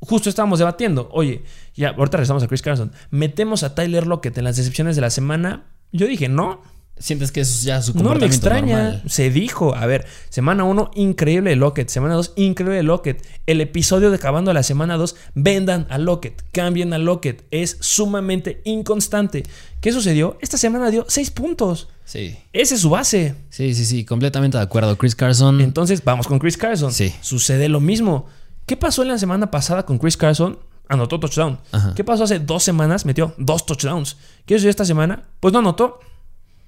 [0.04, 1.42] justo estábamos debatiendo, oye,
[1.74, 5.10] ya ahorita regresamos a Chris Carson, metemos a Tyler Lockett en las decepciones de la
[5.10, 5.64] semana.
[5.92, 6.62] Yo dije, no.
[6.96, 9.02] ¿Sientes que eso es ya su comportamiento No me extraña.
[9.08, 11.88] Se dijo, a ver, semana 1, increíble de Lockett.
[11.88, 13.26] Semana 2, increíble de Lockett.
[13.46, 17.46] El episodio de acabando la semana 2, vendan a Lockett, cambien a Lockett.
[17.50, 19.42] Es sumamente inconstante.
[19.80, 20.38] ¿Qué sucedió?
[20.40, 21.88] Esta semana dio 6 puntos.
[22.04, 22.36] Sí.
[22.52, 23.34] Ese es su base.
[23.50, 24.96] Sí, sí, sí, completamente de acuerdo.
[24.96, 25.60] Chris Carson.
[25.60, 26.92] Entonces, vamos con Chris Carson.
[26.92, 27.12] Sí.
[27.22, 28.26] Sucede lo mismo.
[28.66, 30.58] ¿Qué pasó en la semana pasada con Chris Carson?
[30.88, 31.58] Anotó touchdown.
[31.94, 33.06] ¿Qué pasó hace dos semanas?
[33.06, 34.16] Metió dos touchdowns.
[34.46, 35.24] ¿Qué sucedió esta semana?
[35.40, 36.00] Pues no anotó.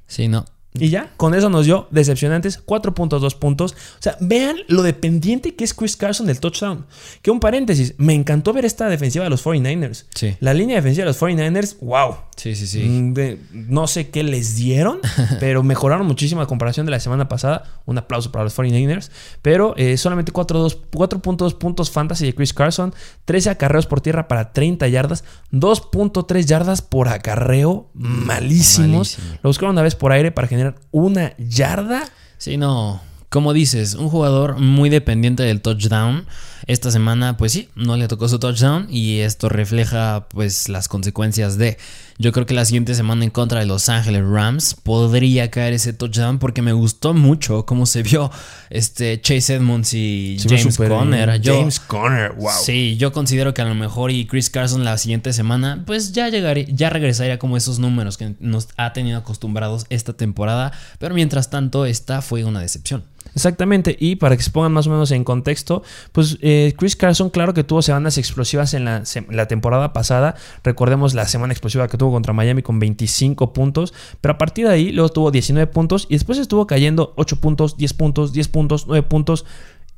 [0.07, 0.45] Sí, no.
[0.81, 3.73] Y ya, con eso nos dio decepcionantes 4.2 puntos.
[3.73, 6.87] O sea, vean lo dependiente que es Chris Carson del touchdown.
[7.23, 10.07] Que un paréntesis, me encantó ver esta defensiva de los 49ers.
[10.15, 10.37] Sí.
[10.41, 12.17] La línea defensiva de los 49ers, wow.
[12.37, 12.83] Sí, sí, sí.
[12.83, 13.15] Mm,
[13.53, 15.01] no sé qué les dieron,
[15.41, 17.65] pero mejoraron muchísimo a comparación de la semana pasada.
[17.87, 19.11] Un aplauso para los 49ers.
[19.43, 24.89] Pero eh, solamente 4.2 puntos fantasy de Chris Carson, 13 acarreos por tierra para 30
[24.89, 29.19] yardas, 2.3 yardas por acarreo, malísimos.
[29.43, 32.05] Lo buscaron una vez por aire para generar una yarda.
[32.39, 33.01] Sí, no.
[33.29, 36.27] Como dices, un jugador muy dependiente del touchdown.
[36.67, 41.59] Esta semana, pues sí, no le tocó su touchdown y esto refleja pues las consecuencias
[41.59, 41.79] de.
[42.19, 45.93] Yo creo que la siguiente semana en contra de Los Ángeles Rams podría caer ese
[45.93, 48.31] touchdown porque me gustó mucho cómo se vio
[48.71, 51.41] este Chase Edmonds y James Conner.
[51.43, 52.53] James Conner, wow.
[52.65, 56.31] Sí, yo considero que a lo mejor y Chris Carson la siguiente semana pues ya
[56.31, 61.51] llegaría, ya regresaría como esos números que nos ha tenido acostumbrados esta temporada, pero mientras
[61.51, 63.05] tanto esta fue una decepción.
[63.37, 67.29] Exactamente, y para que se pongan más o menos en contexto, pues eh, Chris Carson,
[67.29, 70.37] claro que tuvo semanas explosivas en la, la, temporada pasada.
[70.65, 74.73] Recordemos la semana explosiva que tuvo contra Miami con 25 puntos, pero a partir de
[74.73, 78.87] ahí luego tuvo 19 puntos y después estuvo cayendo 8 puntos, 10 puntos, 10 puntos,
[78.87, 79.45] 9 puntos.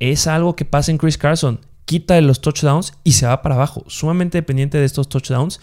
[0.01, 3.55] Es algo que pasa en Chris Carson quita de los touchdowns y se va para
[3.55, 5.59] abajo, sumamente dependiente de estos touchdowns.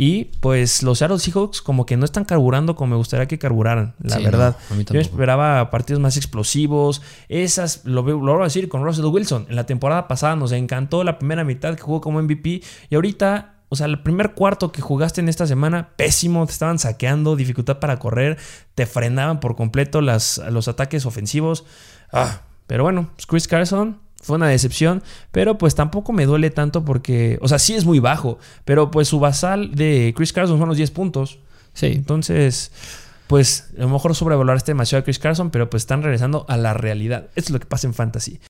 [0.00, 3.96] Y pues los Seattle Seahawks como que no están carburando como me gustaría que carburaran,
[3.98, 4.56] la verdad.
[4.92, 7.02] Yo esperaba partidos más explosivos.
[7.28, 9.46] Esas, lo, lo voy a decir con Russell Wilson.
[9.48, 13.56] En la temporada pasada nos encantó la primera mitad que jugó como MVP y ahorita
[13.70, 17.80] o sea, el primer cuarto que jugaste en esta semana, pésimo, te estaban saqueando, dificultad
[17.80, 18.38] para correr,
[18.76, 21.64] te frenaban por completo las, los ataques ofensivos.
[22.12, 25.02] Ah, pero bueno, pues Chris Carson fue una decepción,
[25.32, 29.08] pero pues tampoco me duele tanto porque, o sea, sí es muy bajo, pero pues
[29.08, 31.38] su basal de Chris Carson son los 10 puntos.
[31.72, 31.86] Sí.
[31.86, 32.72] Entonces,
[33.28, 36.74] pues a lo mejor este demasiado a Chris Carson, pero pues están regresando a la
[36.74, 37.26] realidad.
[37.36, 38.40] Esto es lo que pasa en fantasy.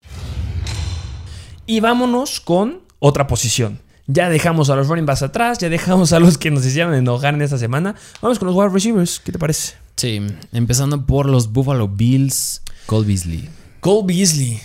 [1.66, 3.80] Y vámonos con otra posición.
[4.06, 7.34] Ya dejamos a los running backs atrás, ya dejamos a los que nos hicieron enojar
[7.34, 7.94] en esta semana.
[8.22, 9.74] Vamos con los wide receivers, ¿qué te parece?
[9.96, 13.50] Sí, empezando por los Buffalo Bills, Cole Beasley.
[13.80, 14.60] Cole Beasley.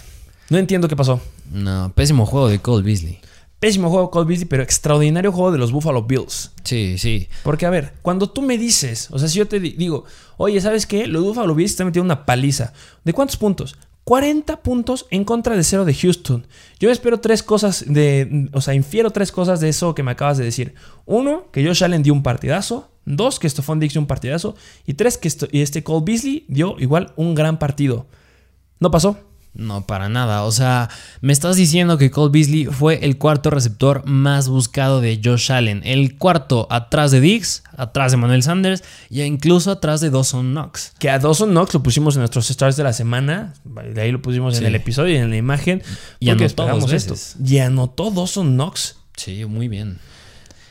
[0.49, 1.21] No entiendo qué pasó.
[1.51, 3.19] No, pésimo juego de Cole Beasley.
[3.59, 6.51] Pésimo juego de Cole Beasley, pero extraordinario juego de los Buffalo Bills.
[6.63, 7.29] Sí, sí.
[7.43, 10.05] Porque, a ver, cuando tú me dices, o sea, si yo te digo,
[10.37, 11.07] oye, ¿sabes qué?
[11.07, 12.73] Los Buffalo Bills están metiendo una paliza.
[13.03, 13.77] ¿De cuántos puntos?
[14.03, 16.45] 40 puntos en contra de cero de Houston.
[16.79, 18.49] Yo espero tres cosas de.
[18.51, 20.75] O sea, infiero tres cosas de eso que me acabas de decir.
[21.05, 22.89] Uno, que Josh Allen dio un partidazo.
[23.05, 24.55] Dos, que Stephon Dix dio un partidazo.
[24.85, 28.07] Y tres, que este Cole Beasley dio igual un gran partido.
[28.79, 29.17] No pasó.
[29.55, 30.43] No, para nada.
[30.43, 30.89] O sea,
[31.21, 35.81] me estás diciendo que Cole Beasley fue el cuarto receptor más buscado de Josh Allen.
[35.85, 40.93] El cuarto atrás de Diggs, atrás de Manuel Sanders y incluso atrás de Dawson Knox.
[40.97, 43.53] Que a Dawson Knox lo pusimos en nuestros stars de la semana.
[43.63, 45.83] De ahí lo pusimos en el episodio y en la imagen.
[46.19, 47.15] Y anotó dos esto.
[47.45, 48.97] Y anotó Dawson Knox.
[49.15, 49.99] Sí, muy bien.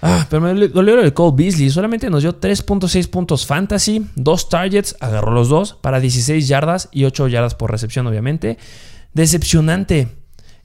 [0.04, 1.70] Ah, pero me dolió el Cole Beasley.
[1.70, 7.04] Solamente nos dio 3.6 puntos fantasy, dos targets, agarró los dos para 16 yardas y
[7.04, 8.58] 8 yardas por recepción, obviamente.
[9.14, 10.08] Decepcionante.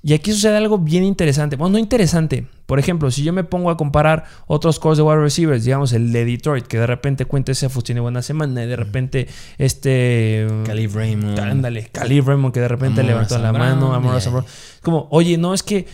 [0.02, 1.56] Y aquí sucede algo bien interesante.
[1.56, 2.47] Bueno, no interesante.
[2.65, 6.12] Por ejemplo, si yo me pongo a comparar otros scores de wide receivers, digamos el
[6.12, 10.47] de Detroit, que de repente Cuenta Cephus tiene buena semana, y de repente este.
[10.65, 11.39] Caleb Raymond.
[11.39, 13.93] Ándale, Caleb Raymond, que de repente levantó la mano.
[13.93, 14.19] Amor
[14.82, 15.88] Como, oye, no, es que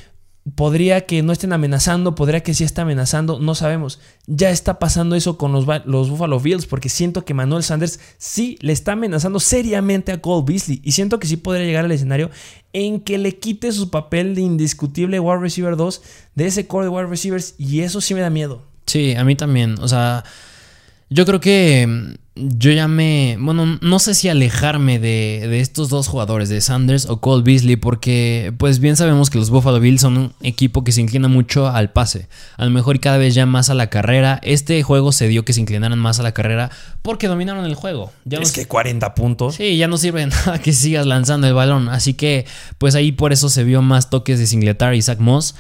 [0.56, 4.02] Podría que no estén amenazando, podría que sí está amenazando, no sabemos.
[4.28, 8.58] Ya está pasando eso con los, los, Buffalo Bills porque siento que Manuel Sanders sí
[8.60, 12.30] le está amenazando seriamente a Cole Beasley y siento que sí podría llegar al escenario
[12.74, 16.02] en que le quite su papel de indiscutible wide receiver 2
[16.36, 18.64] de ese core de wide receivers y eso sí me da miedo.
[18.86, 19.78] Sí, a mí también.
[19.80, 20.26] O sea,
[21.10, 23.38] yo creo que yo ya me.
[23.40, 27.76] Bueno, no sé si alejarme de, de, estos dos jugadores, de Sanders o Cole Beasley,
[27.76, 31.68] porque, pues bien sabemos que los Buffalo Bills son un equipo que se inclina mucho
[31.68, 32.28] al pase.
[32.58, 34.40] A lo mejor y cada vez ya más a la carrera.
[34.42, 36.72] Este juego se dio que se inclinaran más a la carrera
[37.04, 38.12] porque dominaron el juego.
[38.26, 39.56] Ya es que 40 puntos.
[39.56, 41.88] Sí, ya no sirve nada que sigas lanzando el balón.
[41.90, 42.48] Así que,
[42.80, 45.54] pues ahí por eso se vio más toques de Singletary y Zach Moss.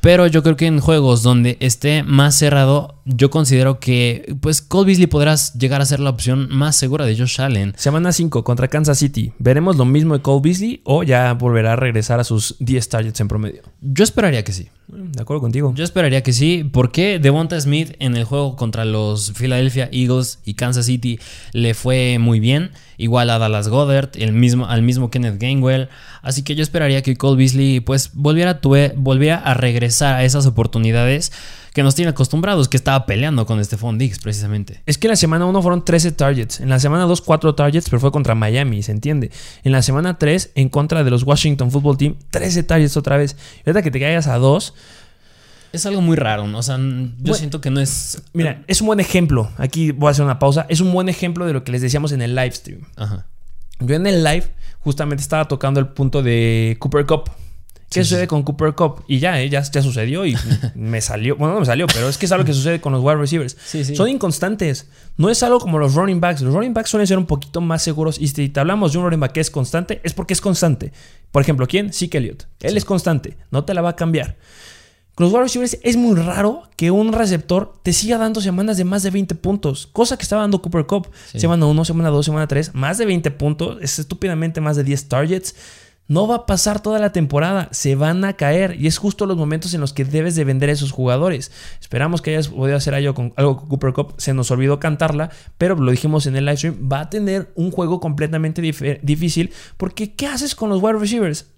[0.00, 4.86] Pero yo creo que en juegos donde esté más cerrado, yo considero que pues Cole
[4.86, 7.72] Beasley podrás llegar a ser la opción más segura de Josh Allen.
[7.76, 9.32] Semana 5 contra Kansas City.
[9.38, 13.20] ¿Veremos lo mismo de Cole Beasley o ya volverá a regresar a sus 10 targets
[13.20, 13.62] en promedio?
[13.80, 14.68] Yo esperaría que sí.
[14.88, 15.72] De acuerdo contigo.
[15.74, 20.54] Yo esperaría que sí, porque Devonta Smith en el juego contra los Philadelphia Eagles y
[20.54, 21.18] Kansas City
[21.52, 22.70] le fue muy bien.
[22.96, 25.88] Igual a Dallas Goddard, el mismo, al mismo Kenneth Gainwell.
[26.22, 30.46] Así que yo esperaría que Cole Beasley pues volviera a, volviera a regresar a esas
[30.46, 31.32] oportunidades
[31.78, 34.82] que nos tiene acostumbrados, que estaba peleando con Stephon Diggs precisamente.
[34.84, 37.88] Es que en la semana 1 fueron 13 targets, en la semana 2 4 targets,
[37.88, 39.30] pero fue contra Miami, ¿se entiende?
[39.62, 43.36] En la semana 3 en contra de los Washington Football Team, 13 targets otra vez.
[43.58, 44.74] Y ahorita que te caigas a 2...
[45.72, 46.58] Es algo muy raro, ¿no?
[46.58, 46.80] O sea,
[47.20, 48.24] yo siento que no es...
[48.32, 49.48] Mira, es un buen ejemplo.
[49.56, 50.66] Aquí voy a hacer una pausa.
[50.68, 52.80] Es un buen ejemplo de lo que les decíamos en el live stream.
[52.96, 53.26] Ajá.
[53.78, 57.30] Yo en el live justamente estaba tocando el punto de Cooper Cup.
[57.90, 59.04] ¿Qué sucede con Cooper Cup?
[59.08, 60.36] Y ya, eh, ya, sucedió y
[60.74, 61.36] me salió.
[61.36, 63.56] Bueno, no me salió, pero es que es algo que sucede con los wide receivers.
[63.94, 64.88] Son inconstantes.
[65.16, 66.42] No es algo como los running backs.
[66.42, 68.18] Los running backs suelen ser un poquito más seguros.
[68.20, 70.92] Y si te hablamos de un running back que es constante, es porque es constante.
[71.32, 71.92] Por ejemplo, ¿quién?
[71.92, 72.46] Zeke Elliott.
[72.60, 73.38] Él es constante.
[73.50, 74.36] No te la va a cambiar.
[75.14, 78.84] Con los wide receivers es muy raro que un receptor te siga dando semanas de
[78.84, 79.88] más de 20 puntos.
[79.88, 81.08] Cosa que estaba dando Cooper Cup.
[81.34, 82.74] Semana 1, semana 2, semana 3.
[82.74, 83.78] Más de 20 puntos.
[83.80, 85.56] Es estúpidamente más de 10 targets.
[86.08, 89.36] No va a pasar toda la temporada, se van a caer y es justo los
[89.36, 91.52] momentos en los que debes de vender a esos jugadores.
[91.82, 95.30] Esperamos que hayas podido hacer algo con, algo con Cooper Cup, se nos olvidó cantarla,
[95.58, 100.14] pero lo dijimos en el live stream, va a tener un juego completamente difícil porque
[100.14, 101.50] ¿qué haces con los wide receivers?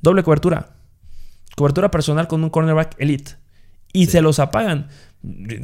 [0.00, 0.70] Doble cobertura.
[1.54, 3.32] Cobertura personal con un cornerback elite.
[3.92, 4.88] Y se los apagan.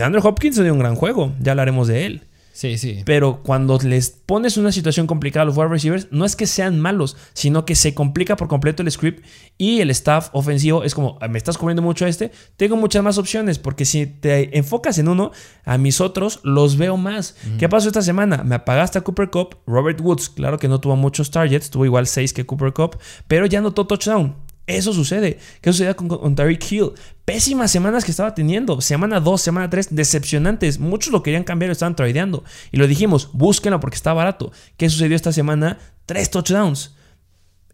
[0.01, 2.23] Andrew Hopkins dio un gran juego, ya hablaremos de él.
[2.55, 3.03] Sí, sí.
[3.05, 6.79] Pero cuando les pones una situación complicada a los wide receivers, no es que sean
[6.79, 9.27] malos, sino que se complica por completo el script
[9.59, 13.03] y el staff ofensivo es como, ah, me estás cubriendo mucho a este, tengo muchas
[13.03, 15.33] más opciones, porque si te enfocas en uno,
[15.65, 17.35] a mis otros los veo más.
[17.59, 18.45] ¿Qué pasó esta semana?
[18.45, 22.07] Me apagaste a Cooper Cup, Robert Woods, claro que no tuvo muchos targets, tuvo igual
[22.07, 24.44] 6 que Cooper Cup, pero ya notó touchdown.
[24.67, 25.39] Eso sucede.
[25.61, 26.93] ¿Qué sucede con, con Hill?
[27.25, 28.81] Pésimas semanas que estaba teniendo.
[28.81, 30.79] Semana 2, semana 3, decepcionantes.
[30.79, 32.45] Muchos lo querían cambiar, lo estaban tradeando.
[32.73, 34.53] Y lo dijimos, búsquenlo porque está barato.
[34.77, 35.79] ¿Qué sucedió esta semana?
[36.07, 36.95] Tres touchdowns.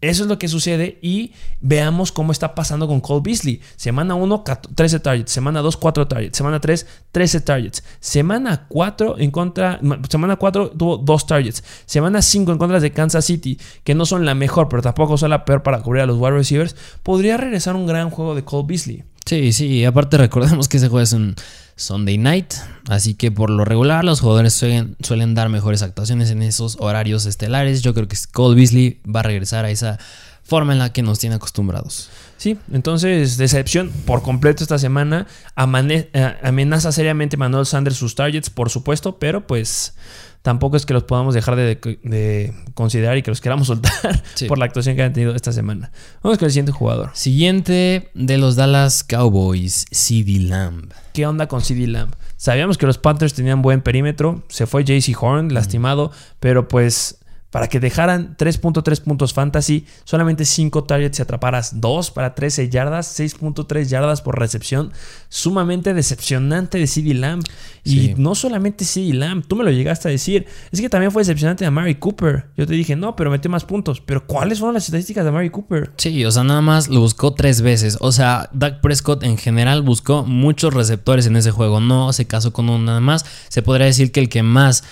[0.01, 3.61] Eso es lo que sucede y veamos cómo está pasando con Cole Beasley.
[3.75, 5.31] Semana 1, 13 targets.
[5.31, 6.37] Semana 2, 4 targets.
[6.37, 7.83] Semana 3, 13 targets.
[7.99, 9.79] Semana 4 en contra.
[10.09, 11.63] Semana 4 tuvo 2 targets.
[11.85, 15.29] Semana 5 en contra de Kansas City, que no son la mejor, pero tampoco son
[15.29, 16.75] la peor para cubrir a los wide receivers.
[17.03, 19.03] Podría regresar un gran juego de Cole Beasley.
[19.25, 19.85] Sí, sí.
[19.85, 21.35] Aparte, recordemos que ese juego es un
[21.81, 22.53] Sunday night.
[22.87, 27.25] Así que por lo regular los jugadores suelen, suelen, dar mejores actuaciones en esos horarios
[27.25, 27.81] estelares.
[27.81, 29.99] Yo creo que Cole Beasley va a regresar a esa
[30.43, 32.09] forma en la que nos tiene acostumbrados.
[32.37, 35.27] Sí, entonces decepción por completo esta semana.
[35.55, 39.93] Eh, amenaza seriamente Manuel Sanders sus targets, por supuesto, pero pues
[40.41, 44.65] tampoco es que los podamos dejar de, considerar y que los queramos soltar por la
[44.65, 45.91] actuación que han tenido esta semana.
[46.23, 47.11] Vamos con el siguiente jugador.
[47.13, 50.91] Siguiente de los Dallas Cowboys, CD Lamb.
[51.13, 52.13] ¿Qué onda con CD Lamb?
[52.37, 54.43] Sabíamos que los Panthers tenían buen perímetro.
[54.49, 57.20] Se fue JC Horn, lastimado, pero pues
[57.51, 63.19] para que dejaran 3.3 puntos fantasy, solamente 5 targets y atraparas 2 para 13 yardas,
[63.19, 64.91] 6.3 yardas por recepción.
[65.27, 67.43] Sumamente decepcionante de CD Lamb.
[67.83, 70.45] Y no solamente CD Lamb, tú me lo llegaste a decir.
[70.71, 72.47] Es que también fue decepcionante a Mary Cooper.
[72.55, 73.99] Yo te dije, no, pero metió más puntos.
[73.99, 75.91] Pero ¿cuáles fueron las estadísticas de Mary Cooper?
[75.97, 77.97] Sí, o sea, nada más lo buscó tres veces.
[77.99, 81.81] O sea, Doug Prescott en general buscó muchos receptores en ese juego.
[81.81, 83.25] No se casó con uno nada más.
[83.49, 84.85] Se podría decir que el que más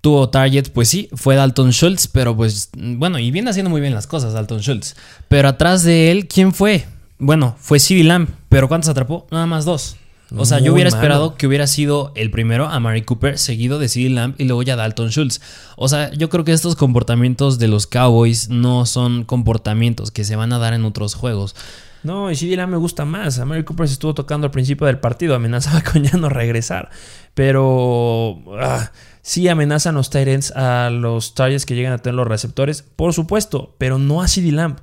[0.00, 3.94] tuvo target, pues sí, fue Dalton Schultz, pero pues bueno, y viene haciendo muy bien
[3.94, 4.96] las cosas Dalton Schultz.
[5.28, 6.86] Pero atrás de él, ¿quién fue?
[7.18, 9.26] Bueno, fue CeeDee Lamb, pero ¿cuántos atrapó?
[9.30, 9.96] Nada más dos.
[10.36, 13.88] O sea, yo hubiera esperado que hubiera sido el primero a Mary Cooper, seguido de
[13.88, 15.40] CeeDee Lamb y luego ya Dalton Schultz.
[15.76, 20.36] O sea, yo creo que estos comportamientos de los Cowboys no son comportamientos que se
[20.36, 21.56] van a dar en otros juegos.
[22.02, 23.38] No, y CeeDee Lamb me gusta más.
[23.38, 26.90] A Mary Cooper se estuvo tocando al principio del partido, amenazaba con ya no regresar.
[27.34, 28.42] Pero...
[28.60, 28.90] Ah,
[29.28, 33.74] Sí amenazan los Tyrants a los targets que llegan a tener los receptores, por supuesto,
[33.76, 34.78] pero no a CD Lamb.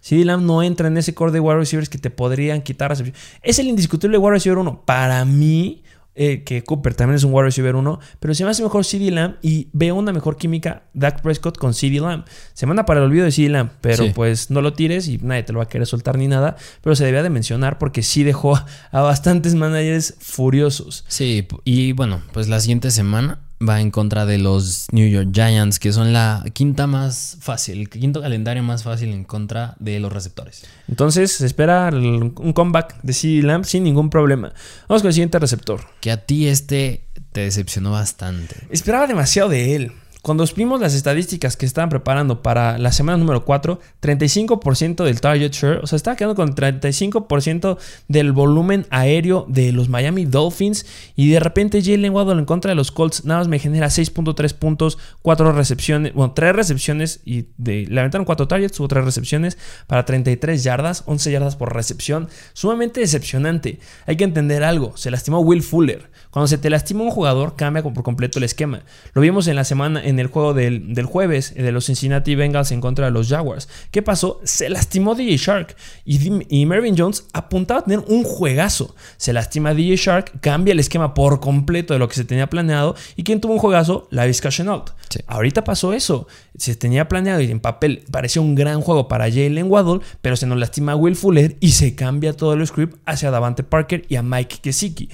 [0.00, 3.14] CD Lamb no entra en ese core de wide receivers que te podrían quitar recepción.
[3.42, 4.84] Es el indiscutible wide receiver 1.
[4.86, 5.82] Para mí,
[6.14, 9.10] eh, que Cooper también es un wide receiver 1, pero se me hace mejor CD
[9.10, 12.24] Lamb y veo una mejor química Dak Prescott con CD Lamb.
[12.54, 15.42] Se manda para el olvido de CD Lamb, pero pues no lo tires y nadie
[15.42, 18.22] te lo va a querer soltar ni nada, pero se debía de mencionar porque sí
[18.22, 21.04] dejó a bastantes managers furiosos.
[21.06, 25.78] Sí, y bueno, pues la siguiente semana va en contra de los New York Giants,
[25.78, 30.12] que son la quinta más fácil, el quinto calendario más fácil en contra de los
[30.12, 30.64] receptores.
[30.88, 34.52] Entonces se espera un comeback de CD Lamb sin ningún problema.
[34.88, 35.80] Vamos con el siguiente receptor.
[36.00, 38.56] Que a ti este te decepcionó bastante.
[38.70, 39.92] Esperaba demasiado de él.
[40.22, 45.52] Cuando vimos las estadísticas que estaban preparando para la semana número 4, 35% del target
[45.52, 47.78] share, o sea, estaba quedando con 35%
[48.08, 50.84] del volumen aéreo de los Miami Dolphins
[51.16, 54.54] y de repente Jalen Waddle en contra de los Colts nada más me genera 6.3
[54.54, 59.56] puntos, 4 recepciones, bueno, 3 recepciones y de, le aventaron 4 targets, hubo 3 recepciones
[59.86, 63.78] para 33 yardas, 11 yardas por recepción, sumamente decepcionante.
[64.06, 66.10] Hay que entender algo, se lastimó Will Fuller.
[66.30, 68.82] Cuando se te lastima un jugador, cambia por completo el esquema.
[69.14, 72.80] Lo vimos en la semana, en el juego del, jueves de los Cincinnati Bengals en
[72.80, 73.68] contra de los Jaguars.
[73.90, 74.40] ¿Qué pasó?
[74.44, 78.94] Se lastimó DJ Shark y, y Mervyn Jones apuntaba a tener un juegazo.
[79.16, 82.94] Se lastima DJ Shark, cambia el esquema por completo de lo que se tenía planeado.
[83.16, 84.08] ¿Y quién tuvo un juegazo?
[84.10, 84.90] La Vizca Chenault.
[85.26, 86.26] Ahorita pasó eso.
[86.56, 90.46] Se tenía planeado y en papel parecía un gran juego para Jalen Waddle, pero se
[90.46, 94.16] nos lastima a Will Fuller y se cambia todo el script hacia Davante Parker y
[94.16, 95.08] a Mike Kesiki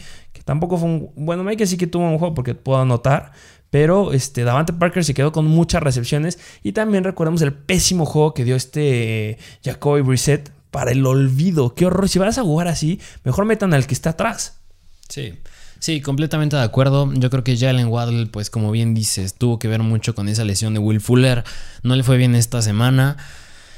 [0.46, 1.10] Tampoco fue un.
[1.16, 3.32] Bueno, Mike sí que tuvo un juego porque puedo anotar.
[3.70, 6.38] Pero este, Davante Parker se quedó con muchas recepciones.
[6.62, 11.74] Y también recordamos el pésimo juego que dio este eh, Jacoby Brissett para el olvido.
[11.74, 12.08] Qué horror.
[12.08, 14.58] Si vas a jugar así, mejor metan al que está atrás.
[15.08, 15.34] Sí.
[15.78, 17.12] Sí, completamente de acuerdo.
[17.14, 20.44] Yo creo que Jalen Waddle, pues como bien dices, tuvo que ver mucho con esa
[20.44, 21.44] lesión de Will Fuller.
[21.82, 23.16] No le fue bien esta semana.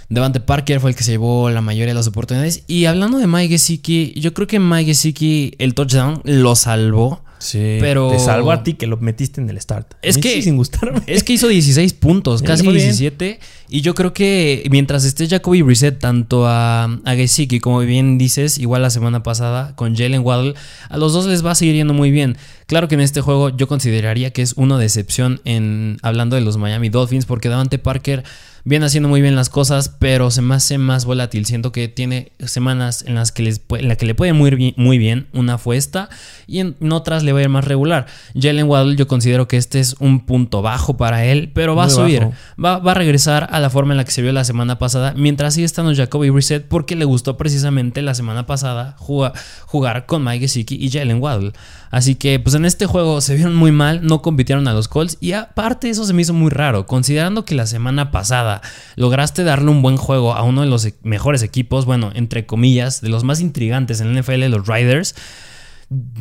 [0.09, 2.65] Devante Parker fue el que se llevó la mayoría de las oportunidades.
[2.67, 7.25] Y hablando de Mike Gesicki, yo creo que Mike Gesicki, el touchdown, lo salvó.
[7.39, 9.95] Sí, pero te salvó a ti que lo metiste en el start.
[10.03, 10.61] Es que, sin
[11.07, 13.41] es que hizo 16 puntos, casi 17.
[13.71, 18.59] Y yo creo que mientras esté Jacoby Reset tanto a, a Gesicki, como bien dices,
[18.59, 20.55] igual la semana pasada con Jalen Waddle,
[20.89, 22.37] a los dos les va a seguir yendo muy bien.
[22.69, 26.59] Claro que en este juego yo consideraría que es una decepción en hablando de los
[26.59, 28.25] Miami Dolphins, porque Davante Parker
[28.69, 31.47] viene haciendo muy bien las cosas, pero se me hace más volátil.
[31.47, 34.75] Siento que tiene semanas en las que, les, en la que le puede muy bien,
[34.77, 35.27] muy bien.
[35.33, 36.11] Una fue esta
[36.47, 38.07] y en otras le va a ir más regular.
[38.39, 41.91] Jalen Waddle yo considero que este es un punto bajo para él, pero va a
[41.91, 42.29] subir.
[42.63, 45.55] Va, a regresar a la forma en la que se vio la semana pasada, mientras
[45.55, 49.33] sigue estando Jacoby Reset porque le gustó precisamente la semana pasada jugar,
[49.65, 51.53] jugar con Mike Gesicki y Jalen Waddle.
[51.91, 55.17] Así que pues en este juego se vieron muy mal, no compitieron a los Colts
[55.21, 58.61] y aparte eso se me hizo muy raro, considerando que la semana pasada
[58.97, 63.01] lograste darle un buen juego a uno de los e-, mejores equipos, bueno, entre comillas,
[63.01, 65.15] de los más intrigantes en el NFL, los Riders.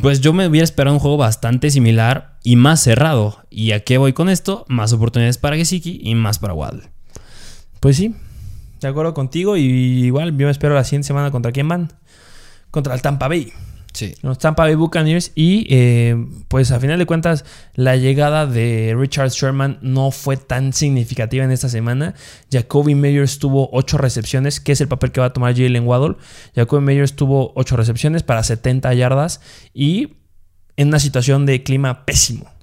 [0.01, 3.43] Pues yo me hubiera esperado un juego bastante similar y más cerrado.
[3.49, 4.63] ¿Y a qué voy con esto?
[4.69, 6.89] Más oportunidades para Gesicki y más para Waddle.
[7.81, 8.15] Pues sí,
[8.79, 9.57] de acuerdo contigo.
[9.57, 9.63] Y
[10.05, 11.91] igual yo me espero la siguiente semana contra quién van.
[12.71, 13.51] Contra el Tampa Bay.
[14.21, 15.31] Los Tampa Bay Buccaneers.
[15.35, 16.15] Y eh,
[16.47, 17.45] pues a final de cuentas,
[17.75, 22.13] la llegada de Richard Sherman no fue tan significativa en esta semana.
[22.51, 26.15] Jacoby Meyers tuvo 8 recepciones, que es el papel que va a tomar Jalen Waddle.
[26.55, 29.41] Jacoby Meyers tuvo 8 recepciones para 70 yardas
[29.73, 30.17] y
[30.75, 32.56] en una situación de clima pésimo.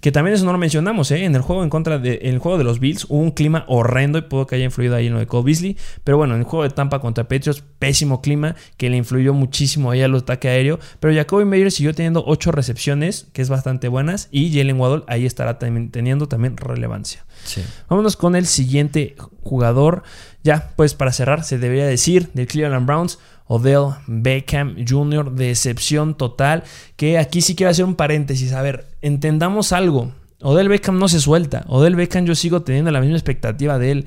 [0.00, 1.24] Que también eso no lo mencionamos, ¿eh?
[1.24, 4.18] En el juego en contra de, el juego de los Bills hubo un clima horrendo
[4.18, 5.76] y pudo que haya influido ahí en lo de Cole Beasley.
[6.02, 9.92] Pero bueno, en el juego de Tampa contra Patriots, pésimo clima que le influyó muchísimo
[9.92, 10.80] ahí al ataque aéreo.
[10.98, 14.28] Pero Jacoby Meyers siguió teniendo 8 recepciones, que es bastante buenas.
[14.32, 17.24] Y Jalen Waddle ahí estará teniendo también relevancia.
[17.88, 20.02] Vámonos con el siguiente jugador.
[20.42, 23.18] Ya, pues para cerrar, se debería decir del Cleveland Browns.
[23.46, 26.64] Odell Beckham Jr., decepción total.
[26.96, 28.52] Que aquí sí quiero hacer un paréntesis.
[28.52, 30.12] A ver, entendamos algo.
[30.40, 31.64] Odell Beckham no se suelta.
[31.68, 34.06] Odell Beckham yo sigo teniendo la misma expectativa de él.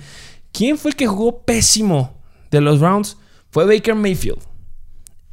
[0.52, 2.22] ¿Quién fue el que jugó pésimo
[2.52, 3.18] de los Browns?
[3.50, 4.40] Fue Baker Mayfield.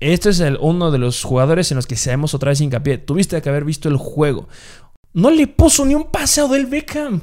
[0.01, 2.99] Este es el, uno de los jugadores en los que seamos otra vez hincapié.
[2.99, 4.49] Tuviste que haber visto el juego.
[5.13, 7.23] No le puso ni un pase a Odell Beckham.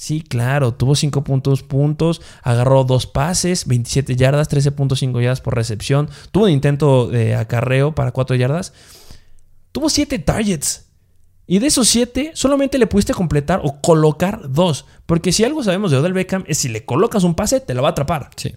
[0.00, 6.08] Sí, claro, tuvo 5 puntos, puntos, agarró dos pases, 27 yardas, 13.5 yardas por recepción,
[6.32, 8.72] tuvo un intento de acarreo para 4 yardas,
[9.72, 10.86] tuvo 7 targets.
[11.46, 14.86] Y de esos 7, solamente le pudiste completar o colocar 2.
[15.04, 17.82] Porque si algo sabemos de Odell Beckham es si le colocas un pase, te lo
[17.82, 18.30] va a atrapar.
[18.36, 18.56] Sí.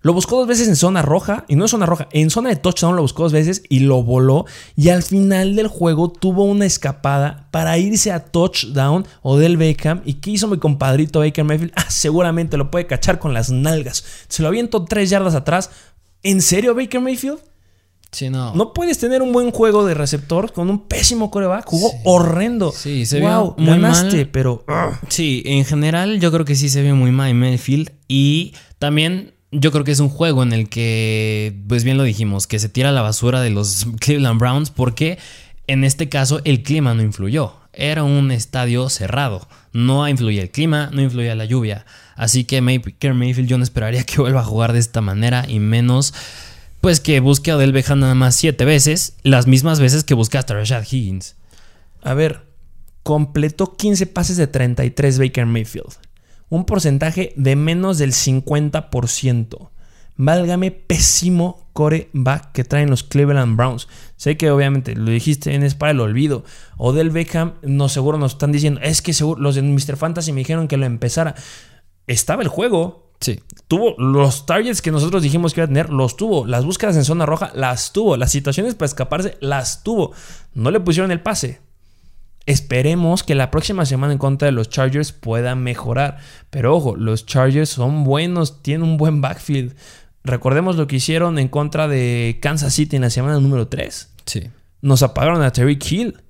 [0.00, 2.56] Lo buscó dos veces en zona roja, y no en zona roja, en zona de
[2.56, 4.46] touchdown lo buscó dos veces y lo voló.
[4.76, 10.02] Y al final del juego tuvo una escapada para irse a touchdown o del Beckham.
[10.04, 11.72] ¿Y qué hizo mi compadrito Baker Mayfield?
[11.74, 14.04] Ah, seguramente lo puede cachar con las nalgas.
[14.28, 15.70] Se lo aviento tres yardas atrás.
[16.22, 17.40] ¿En serio, Baker Mayfield?
[18.10, 18.54] Sí, no.
[18.54, 21.66] No puedes tener un buen juego de receptor con un pésimo coreback.
[21.66, 22.72] Jugó horrendo.
[22.72, 24.64] Sí, se vio muy ganaste, pero.
[25.08, 27.92] Sí, en general yo creo que sí se vio muy mal Mayfield.
[28.08, 32.46] Y también yo creo que es un juego en el que, pues bien lo dijimos,
[32.46, 35.18] que se tira la basura de los Cleveland Browns porque
[35.66, 37.54] en este caso el clima no influyó.
[37.72, 39.46] Era un estadio cerrado.
[39.72, 41.86] No influía el clima, no influía la lluvia.
[42.16, 45.60] Así que Baker Mayfield yo no esperaría que vuelva a jugar de esta manera y
[45.60, 46.14] menos
[46.80, 50.56] pues que busque a Odell nada más siete veces, las mismas veces que buscaste a
[50.56, 51.36] Rashad Higgins.
[52.02, 52.46] A ver,
[53.02, 55.94] completó 15 pases de 33 Baker Mayfield.
[56.48, 59.70] Un porcentaje de menos del 50%.
[60.20, 63.86] Válgame pésimo coreback que traen los Cleveland Browns.
[64.16, 66.44] Sé que obviamente lo dijiste en es para el olvido.
[66.76, 69.96] Odell Beckham, no seguro nos están diciendo, es que seguro los de Mr.
[69.96, 71.36] Fantasy me dijeron que lo empezara.
[72.08, 73.12] Estaba el juego.
[73.20, 73.40] Sí.
[73.68, 76.46] Tuvo los targets que nosotros dijimos que iba a tener, los tuvo.
[76.46, 78.16] Las búsquedas en zona roja, las tuvo.
[78.16, 80.12] Las situaciones para escaparse, las tuvo.
[80.54, 81.60] No le pusieron el pase.
[82.48, 86.16] Esperemos que la próxima semana en contra de los Chargers pueda mejorar.
[86.48, 89.76] Pero ojo, los Chargers son buenos, tienen un buen backfield.
[90.24, 94.14] Recordemos lo que hicieron en contra de Kansas City en la semana número 3.
[94.24, 94.44] Sí.
[94.80, 96.22] Nos apagaron a Terry Hill.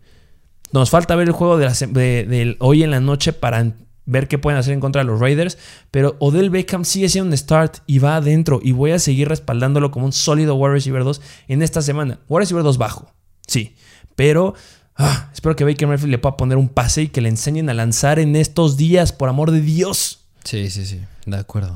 [0.72, 4.74] Nos falta ver el juego de, hoy en la noche para ver qué pueden hacer
[4.74, 5.56] en contra de los Raiders.
[5.92, 8.58] Pero Odell Beckham sigue siendo un start y va adentro.
[8.60, 12.18] Y voy a seguir respaldándolo como un sólido War Receiver 2 en esta semana.
[12.28, 13.12] War Receiver 2 bajo.
[13.46, 13.76] Sí.
[14.16, 14.54] Pero
[14.98, 17.74] ah, espero que Baker Mayfield le pueda poner un pase y que le enseñen a
[17.74, 20.20] lanzar en estos días, por amor de Dios.
[20.44, 21.00] Sí, sí, sí.
[21.26, 21.74] De acuerdo.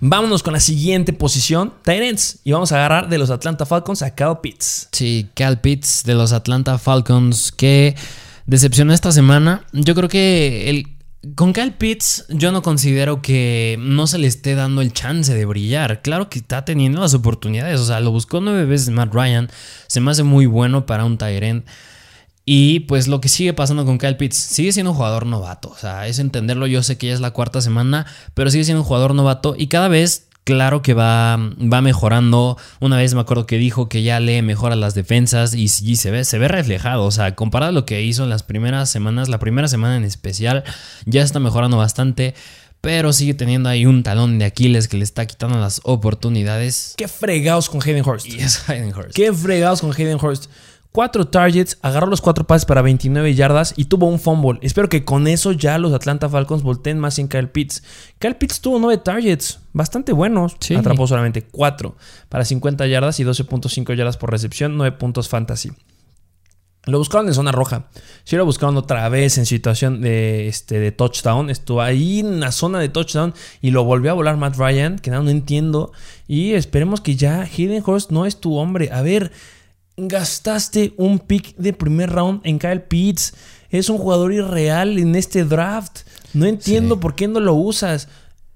[0.00, 2.40] Vámonos con la siguiente posición, Tyrants.
[2.44, 4.88] Y vamos a agarrar de los Atlanta Falcons a Cal Pitts.
[4.92, 7.96] Sí, Cal Pitts de los Atlanta Falcons que
[8.46, 9.64] decepcionó esta semana.
[9.72, 10.95] Yo creo que el,
[11.34, 15.44] con Cal Pitts yo no considero que no se le esté dando el chance de
[15.44, 16.02] brillar.
[16.02, 17.80] Claro que está teniendo las oportunidades.
[17.80, 19.48] O sea, lo buscó nueve veces Matt Ryan.
[19.86, 21.66] Se me hace muy bueno para un Tyrant.
[22.44, 25.70] Y pues lo que sigue pasando con Kyle Pitts, sigue siendo un jugador novato.
[25.70, 26.66] O sea, es entenderlo.
[26.66, 29.66] Yo sé que ya es la cuarta semana, pero sigue siendo un jugador novato y
[29.66, 32.56] cada vez, claro que va, va mejorando.
[32.80, 36.10] Una vez me acuerdo que dijo que ya lee mejor a las defensas y, se,
[36.10, 37.04] ve, se ve reflejado.
[37.04, 40.04] O sea, comparado a lo que hizo en las primeras semanas, la primera semana en
[40.04, 40.62] especial,
[41.04, 42.34] ya está mejorando bastante
[42.82, 46.94] pero sigue teniendo ahí un talón de Aquiles que le está quitando las oportunidades.
[46.96, 48.28] Qué fregados con Hayden Hurst.
[48.28, 49.12] Y es Hayden Hurst.
[49.12, 50.48] Qué fregados con Hayden Hurst
[50.96, 54.58] cuatro targets, agarró los cuatro pases para 29 yardas y tuvo un fumble.
[54.62, 57.82] Espero que con eso ya los Atlanta Falcons volteen más en Kyle Pitts.
[58.18, 60.56] Kyle Pitts tuvo nueve targets, bastante buenos.
[60.74, 61.96] Atrapó solamente cuatro
[62.30, 65.70] para 50 yardas y 12.5 yardas por recepción, 9 puntos fantasy.
[66.86, 67.88] Lo buscaron en zona roja.
[68.24, 71.50] Si lo buscaron otra vez en situación de, este, de touchdown.
[71.50, 75.10] Estuvo ahí en la zona de touchdown y lo volvió a volar Matt Ryan, que
[75.10, 75.92] no, no entiendo.
[76.26, 78.90] Y esperemos que ya Hayden Horst no es tu hombre.
[78.92, 79.32] A ver,
[79.96, 83.34] gastaste un pick de primer round en Kyle Pitts.
[83.70, 86.00] Es un jugador irreal en este draft.
[86.34, 88.08] No entiendo por qué no lo usas.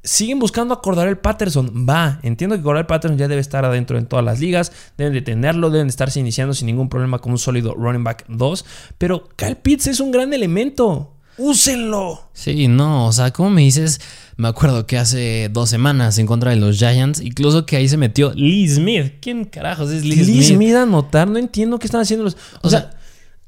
[0.03, 1.87] Siguen buscando a Cordell Patterson.
[1.89, 4.73] Va, entiendo que Cordell Patterson ya debe estar adentro en todas las ligas.
[4.97, 8.25] Deben de tenerlo, deben de estarse iniciando sin ningún problema como un sólido running back
[8.29, 8.65] 2.
[8.99, 11.17] Pero Kyle Pitts es un gran elemento.
[11.37, 12.29] ¡Úsenlo!
[12.35, 14.01] Sí, no, o sea, ¿cómo me dices?
[14.41, 17.99] Me acuerdo que hace dos semanas en contra de los Giants, incluso que ahí se
[17.99, 19.17] metió Lee Smith.
[19.21, 20.27] ¿Quién carajos es Lee, Smith?
[20.29, 22.39] Lee Smith a notar, no entiendo qué están haciendo los.
[22.63, 22.91] O, sea,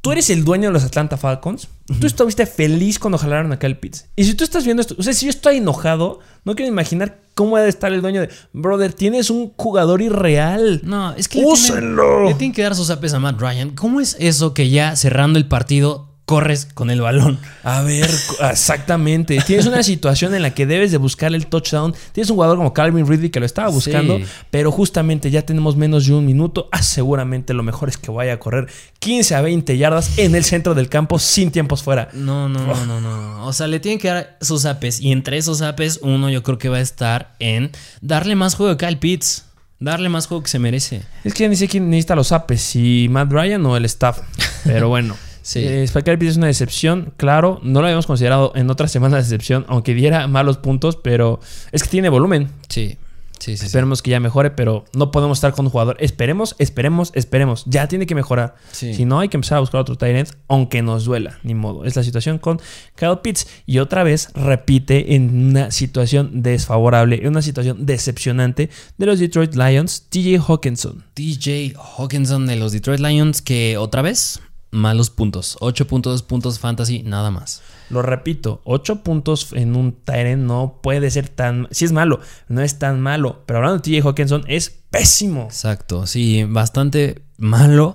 [0.02, 1.68] tú eres el dueño de los Atlanta Falcons.
[1.98, 4.04] Tú estuviste feliz cuando jalaron a Kyle Pitts.
[4.16, 7.22] Y si tú estás viendo esto, o sea, si yo estoy enojado, no quiero imaginar
[7.34, 8.28] cómo debe estar el dueño de.
[8.52, 10.82] Brother, tienes un jugador irreal.
[10.84, 11.42] No, es que.
[11.42, 12.24] ¡Úsenlo!
[12.28, 13.70] Le tienen que dar sus apes a Matt Ryan.
[13.70, 17.38] ¿Cómo es eso que ya cerrando el partido corres con el balón.
[17.62, 18.08] A ver,
[18.50, 19.38] exactamente.
[19.46, 21.94] Tienes una situación en la que debes de buscar el touchdown.
[22.12, 24.20] Tienes un jugador como Calvin Ridley que lo estaba buscando,
[24.50, 26.68] pero justamente ya tenemos menos de un minuto.
[26.72, 28.68] Ah, seguramente lo mejor es que vaya a correr
[29.00, 32.08] 15 a 20 yardas en el centro del campo sin tiempos fuera.
[32.12, 33.46] No, no, no, no, no.
[33.46, 36.58] O sea, le tienen que dar sus apes y entre esos apes uno yo creo
[36.58, 39.46] que va a estar en darle más juego a Kyle Pitts.
[39.80, 41.02] Darle más juego que se merece.
[41.24, 44.20] Es que ya ni sé quién necesita los apes, si Matt Ryan o el staff.
[44.62, 45.16] Pero bueno.
[45.42, 45.60] Sí.
[45.60, 47.60] Eh, es una decepción, claro.
[47.62, 51.40] No lo habíamos considerado en otras semanas de decepción, aunque diera malos puntos, pero
[51.72, 52.48] es que tiene volumen.
[52.68, 52.96] Sí.
[53.42, 55.96] Sí, sí, Esperemos que ya mejore, pero no podemos estar con un jugador.
[55.98, 57.64] Esperemos, esperemos, esperemos.
[57.66, 58.54] Ya tiene que mejorar.
[58.70, 61.40] Si no, hay que empezar a buscar otro tight aunque nos duela.
[61.42, 61.84] Ni modo.
[61.84, 62.60] Es la situación con
[62.94, 63.48] Kyle Pitts.
[63.66, 69.56] Y otra vez repite en una situación desfavorable, en una situación decepcionante de los Detroit
[69.56, 71.02] Lions, TJ Hawkinson.
[71.14, 74.40] TJ Hawkinson de los Detroit Lions, que otra vez
[74.72, 75.56] malos puntos.
[75.60, 77.62] 8.2 puntos fantasy, nada más.
[77.90, 81.68] Lo repito, 8 puntos en un Tyrant no puede ser tan...
[81.70, 83.42] Si es malo, no es tan malo.
[83.46, 85.44] Pero hablando de TJ Hawkinson, es pésimo.
[85.44, 87.94] Exacto, sí, bastante malo.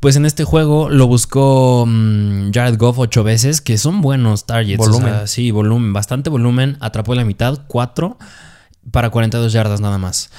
[0.00, 4.78] Pues en este juego lo buscó mm, Jared Goff 8 veces, que son buenos targets.
[4.78, 5.26] Volumen.
[5.26, 6.76] sí, volumen, bastante volumen.
[6.80, 8.16] Atrapó la mitad, 4
[8.92, 10.30] para 42 yardas nada más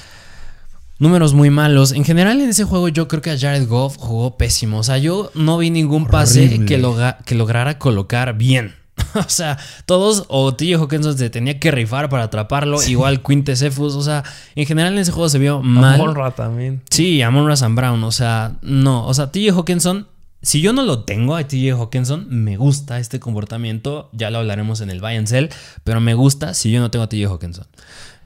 [1.00, 1.90] números muy malos.
[1.90, 4.78] En general en ese juego yo creo que a Jared Goff jugó pésimo.
[4.78, 6.80] O sea, yo no vi ningún pase que,
[7.24, 8.76] que lograra colocar bien.
[9.14, 12.82] o sea, todos o TJ Hawkinson se tenía que rifar para atraparlo.
[12.82, 13.94] Igual Quinte Cephus.
[13.94, 14.22] O sea,
[14.54, 15.94] en general en ese juego se vio mal.
[15.94, 16.82] Amonra también.
[16.90, 18.04] Sí, Amon Razan Brown.
[18.04, 19.06] O sea, no.
[19.06, 20.06] O sea, TJ Hawkinson
[20.42, 24.08] si yo no lo tengo a TJ Hawkinson, me gusta este comportamiento.
[24.12, 25.50] Ya lo hablaremos en el buy and sell,
[25.84, 27.66] pero me gusta si yo no tengo a TJ Hawkinson.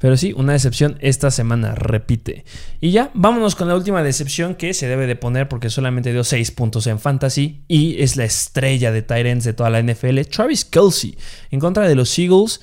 [0.05, 2.45] Pero sí, una decepción esta semana, repite.
[2.79, 6.25] Y ya, vámonos con la última decepción que se debe de poner porque solamente dio
[6.25, 10.67] 6 puntos en fantasy y es la estrella de Tyrants de toda la NFL, Travis
[10.67, 11.17] Kelsey,
[11.51, 12.61] en contra de los Eagles.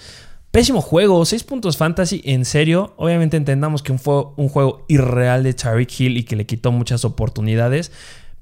[0.52, 2.94] Pésimo juego, 6 puntos fantasy, en serio.
[2.98, 7.06] Obviamente entendamos que fue un juego irreal de Tyreek Hill y que le quitó muchas
[7.06, 7.92] oportunidades.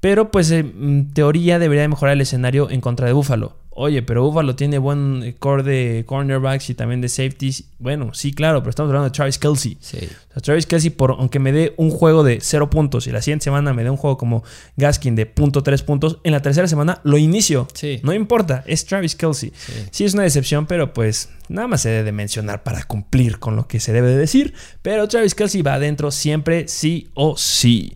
[0.00, 3.56] Pero pues en teoría debería mejorar el escenario en contra de Buffalo.
[3.82, 7.64] Oye, pero Buffalo tiene buen core de cornerbacks y también de safeties.
[7.78, 9.78] Bueno, sí, claro, pero estamos hablando de Travis Kelsey.
[9.80, 10.06] Sí.
[10.42, 13.72] Travis Kelsey, por, aunque me dé un juego de 0 puntos y la siguiente semana
[13.72, 14.44] me dé un juego como
[14.76, 17.68] Gaskin de .3 puntos, en la tercera semana lo inicio.
[17.72, 18.00] Sí.
[18.02, 19.50] No importa, es Travis Kelsey.
[19.56, 19.72] Sí.
[19.90, 20.04] sí.
[20.04, 23.80] es una decepción, pero pues nada más se debe mencionar para cumplir con lo que
[23.80, 24.52] se debe de decir.
[24.82, 27.94] Pero Travis Kelsey va adentro siempre, sí o sí.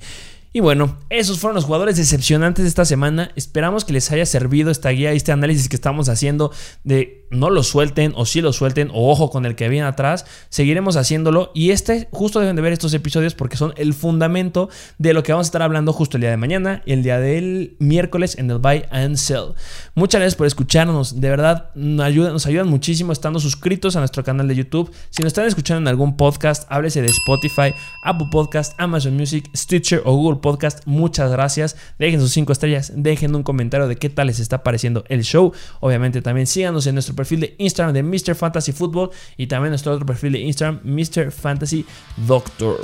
[0.56, 3.32] Y bueno, esos fueron los jugadores decepcionantes de esta semana.
[3.34, 6.52] Esperamos que les haya servido esta guía este análisis que estamos haciendo
[6.84, 10.26] de no lo suelten o sí lo suelten o ojo con el que viene atrás.
[10.50, 15.12] Seguiremos haciéndolo y este justo deben de ver estos episodios porque son el fundamento de
[15.12, 17.74] lo que vamos a estar hablando justo el día de mañana y el día del
[17.80, 19.54] miércoles en el Buy and Sell.
[19.96, 21.20] Muchas gracias por escucharnos.
[21.20, 24.92] De verdad, nos ayudan, nos ayudan muchísimo estando suscritos a nuestro canal de YouTube.
[25.10, 27.74] Si nos están escuchando en algún podcast, háblese de Spotify,
[28.04, 30.82] Apple Podcast, Amazon Music, Stitcher o Google Podcast.
[30.84, 31.74] Muchas gracias.
[31.98, 35.54] Dejen sus 5 estrellas, dejen un comentario de qué tal les está pareciendo el show.
[35.80, 38.34] Obviamente también síganos en nuestro perfil de Instagram de Mr.
[38.34, 41.32] Fantasy Football y también nuestro otro perfil de Instagram, Mr.
[41.32, 41.86] Fantasy
[42.26, 42.76] Doctor.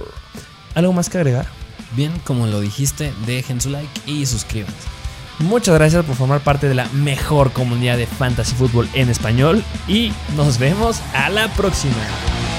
[0.75, 1.45] ¿Algo más que agregar?
[1.95, 4.89] Bien, como lo dijiste, dejen su like y suscríbanse.
[5.41, 10.13] Muchas gracias por formar parte de la mejor comunidad de fantasy fútbol en español y
[10.35, 12.50] nos vemos a la próxima.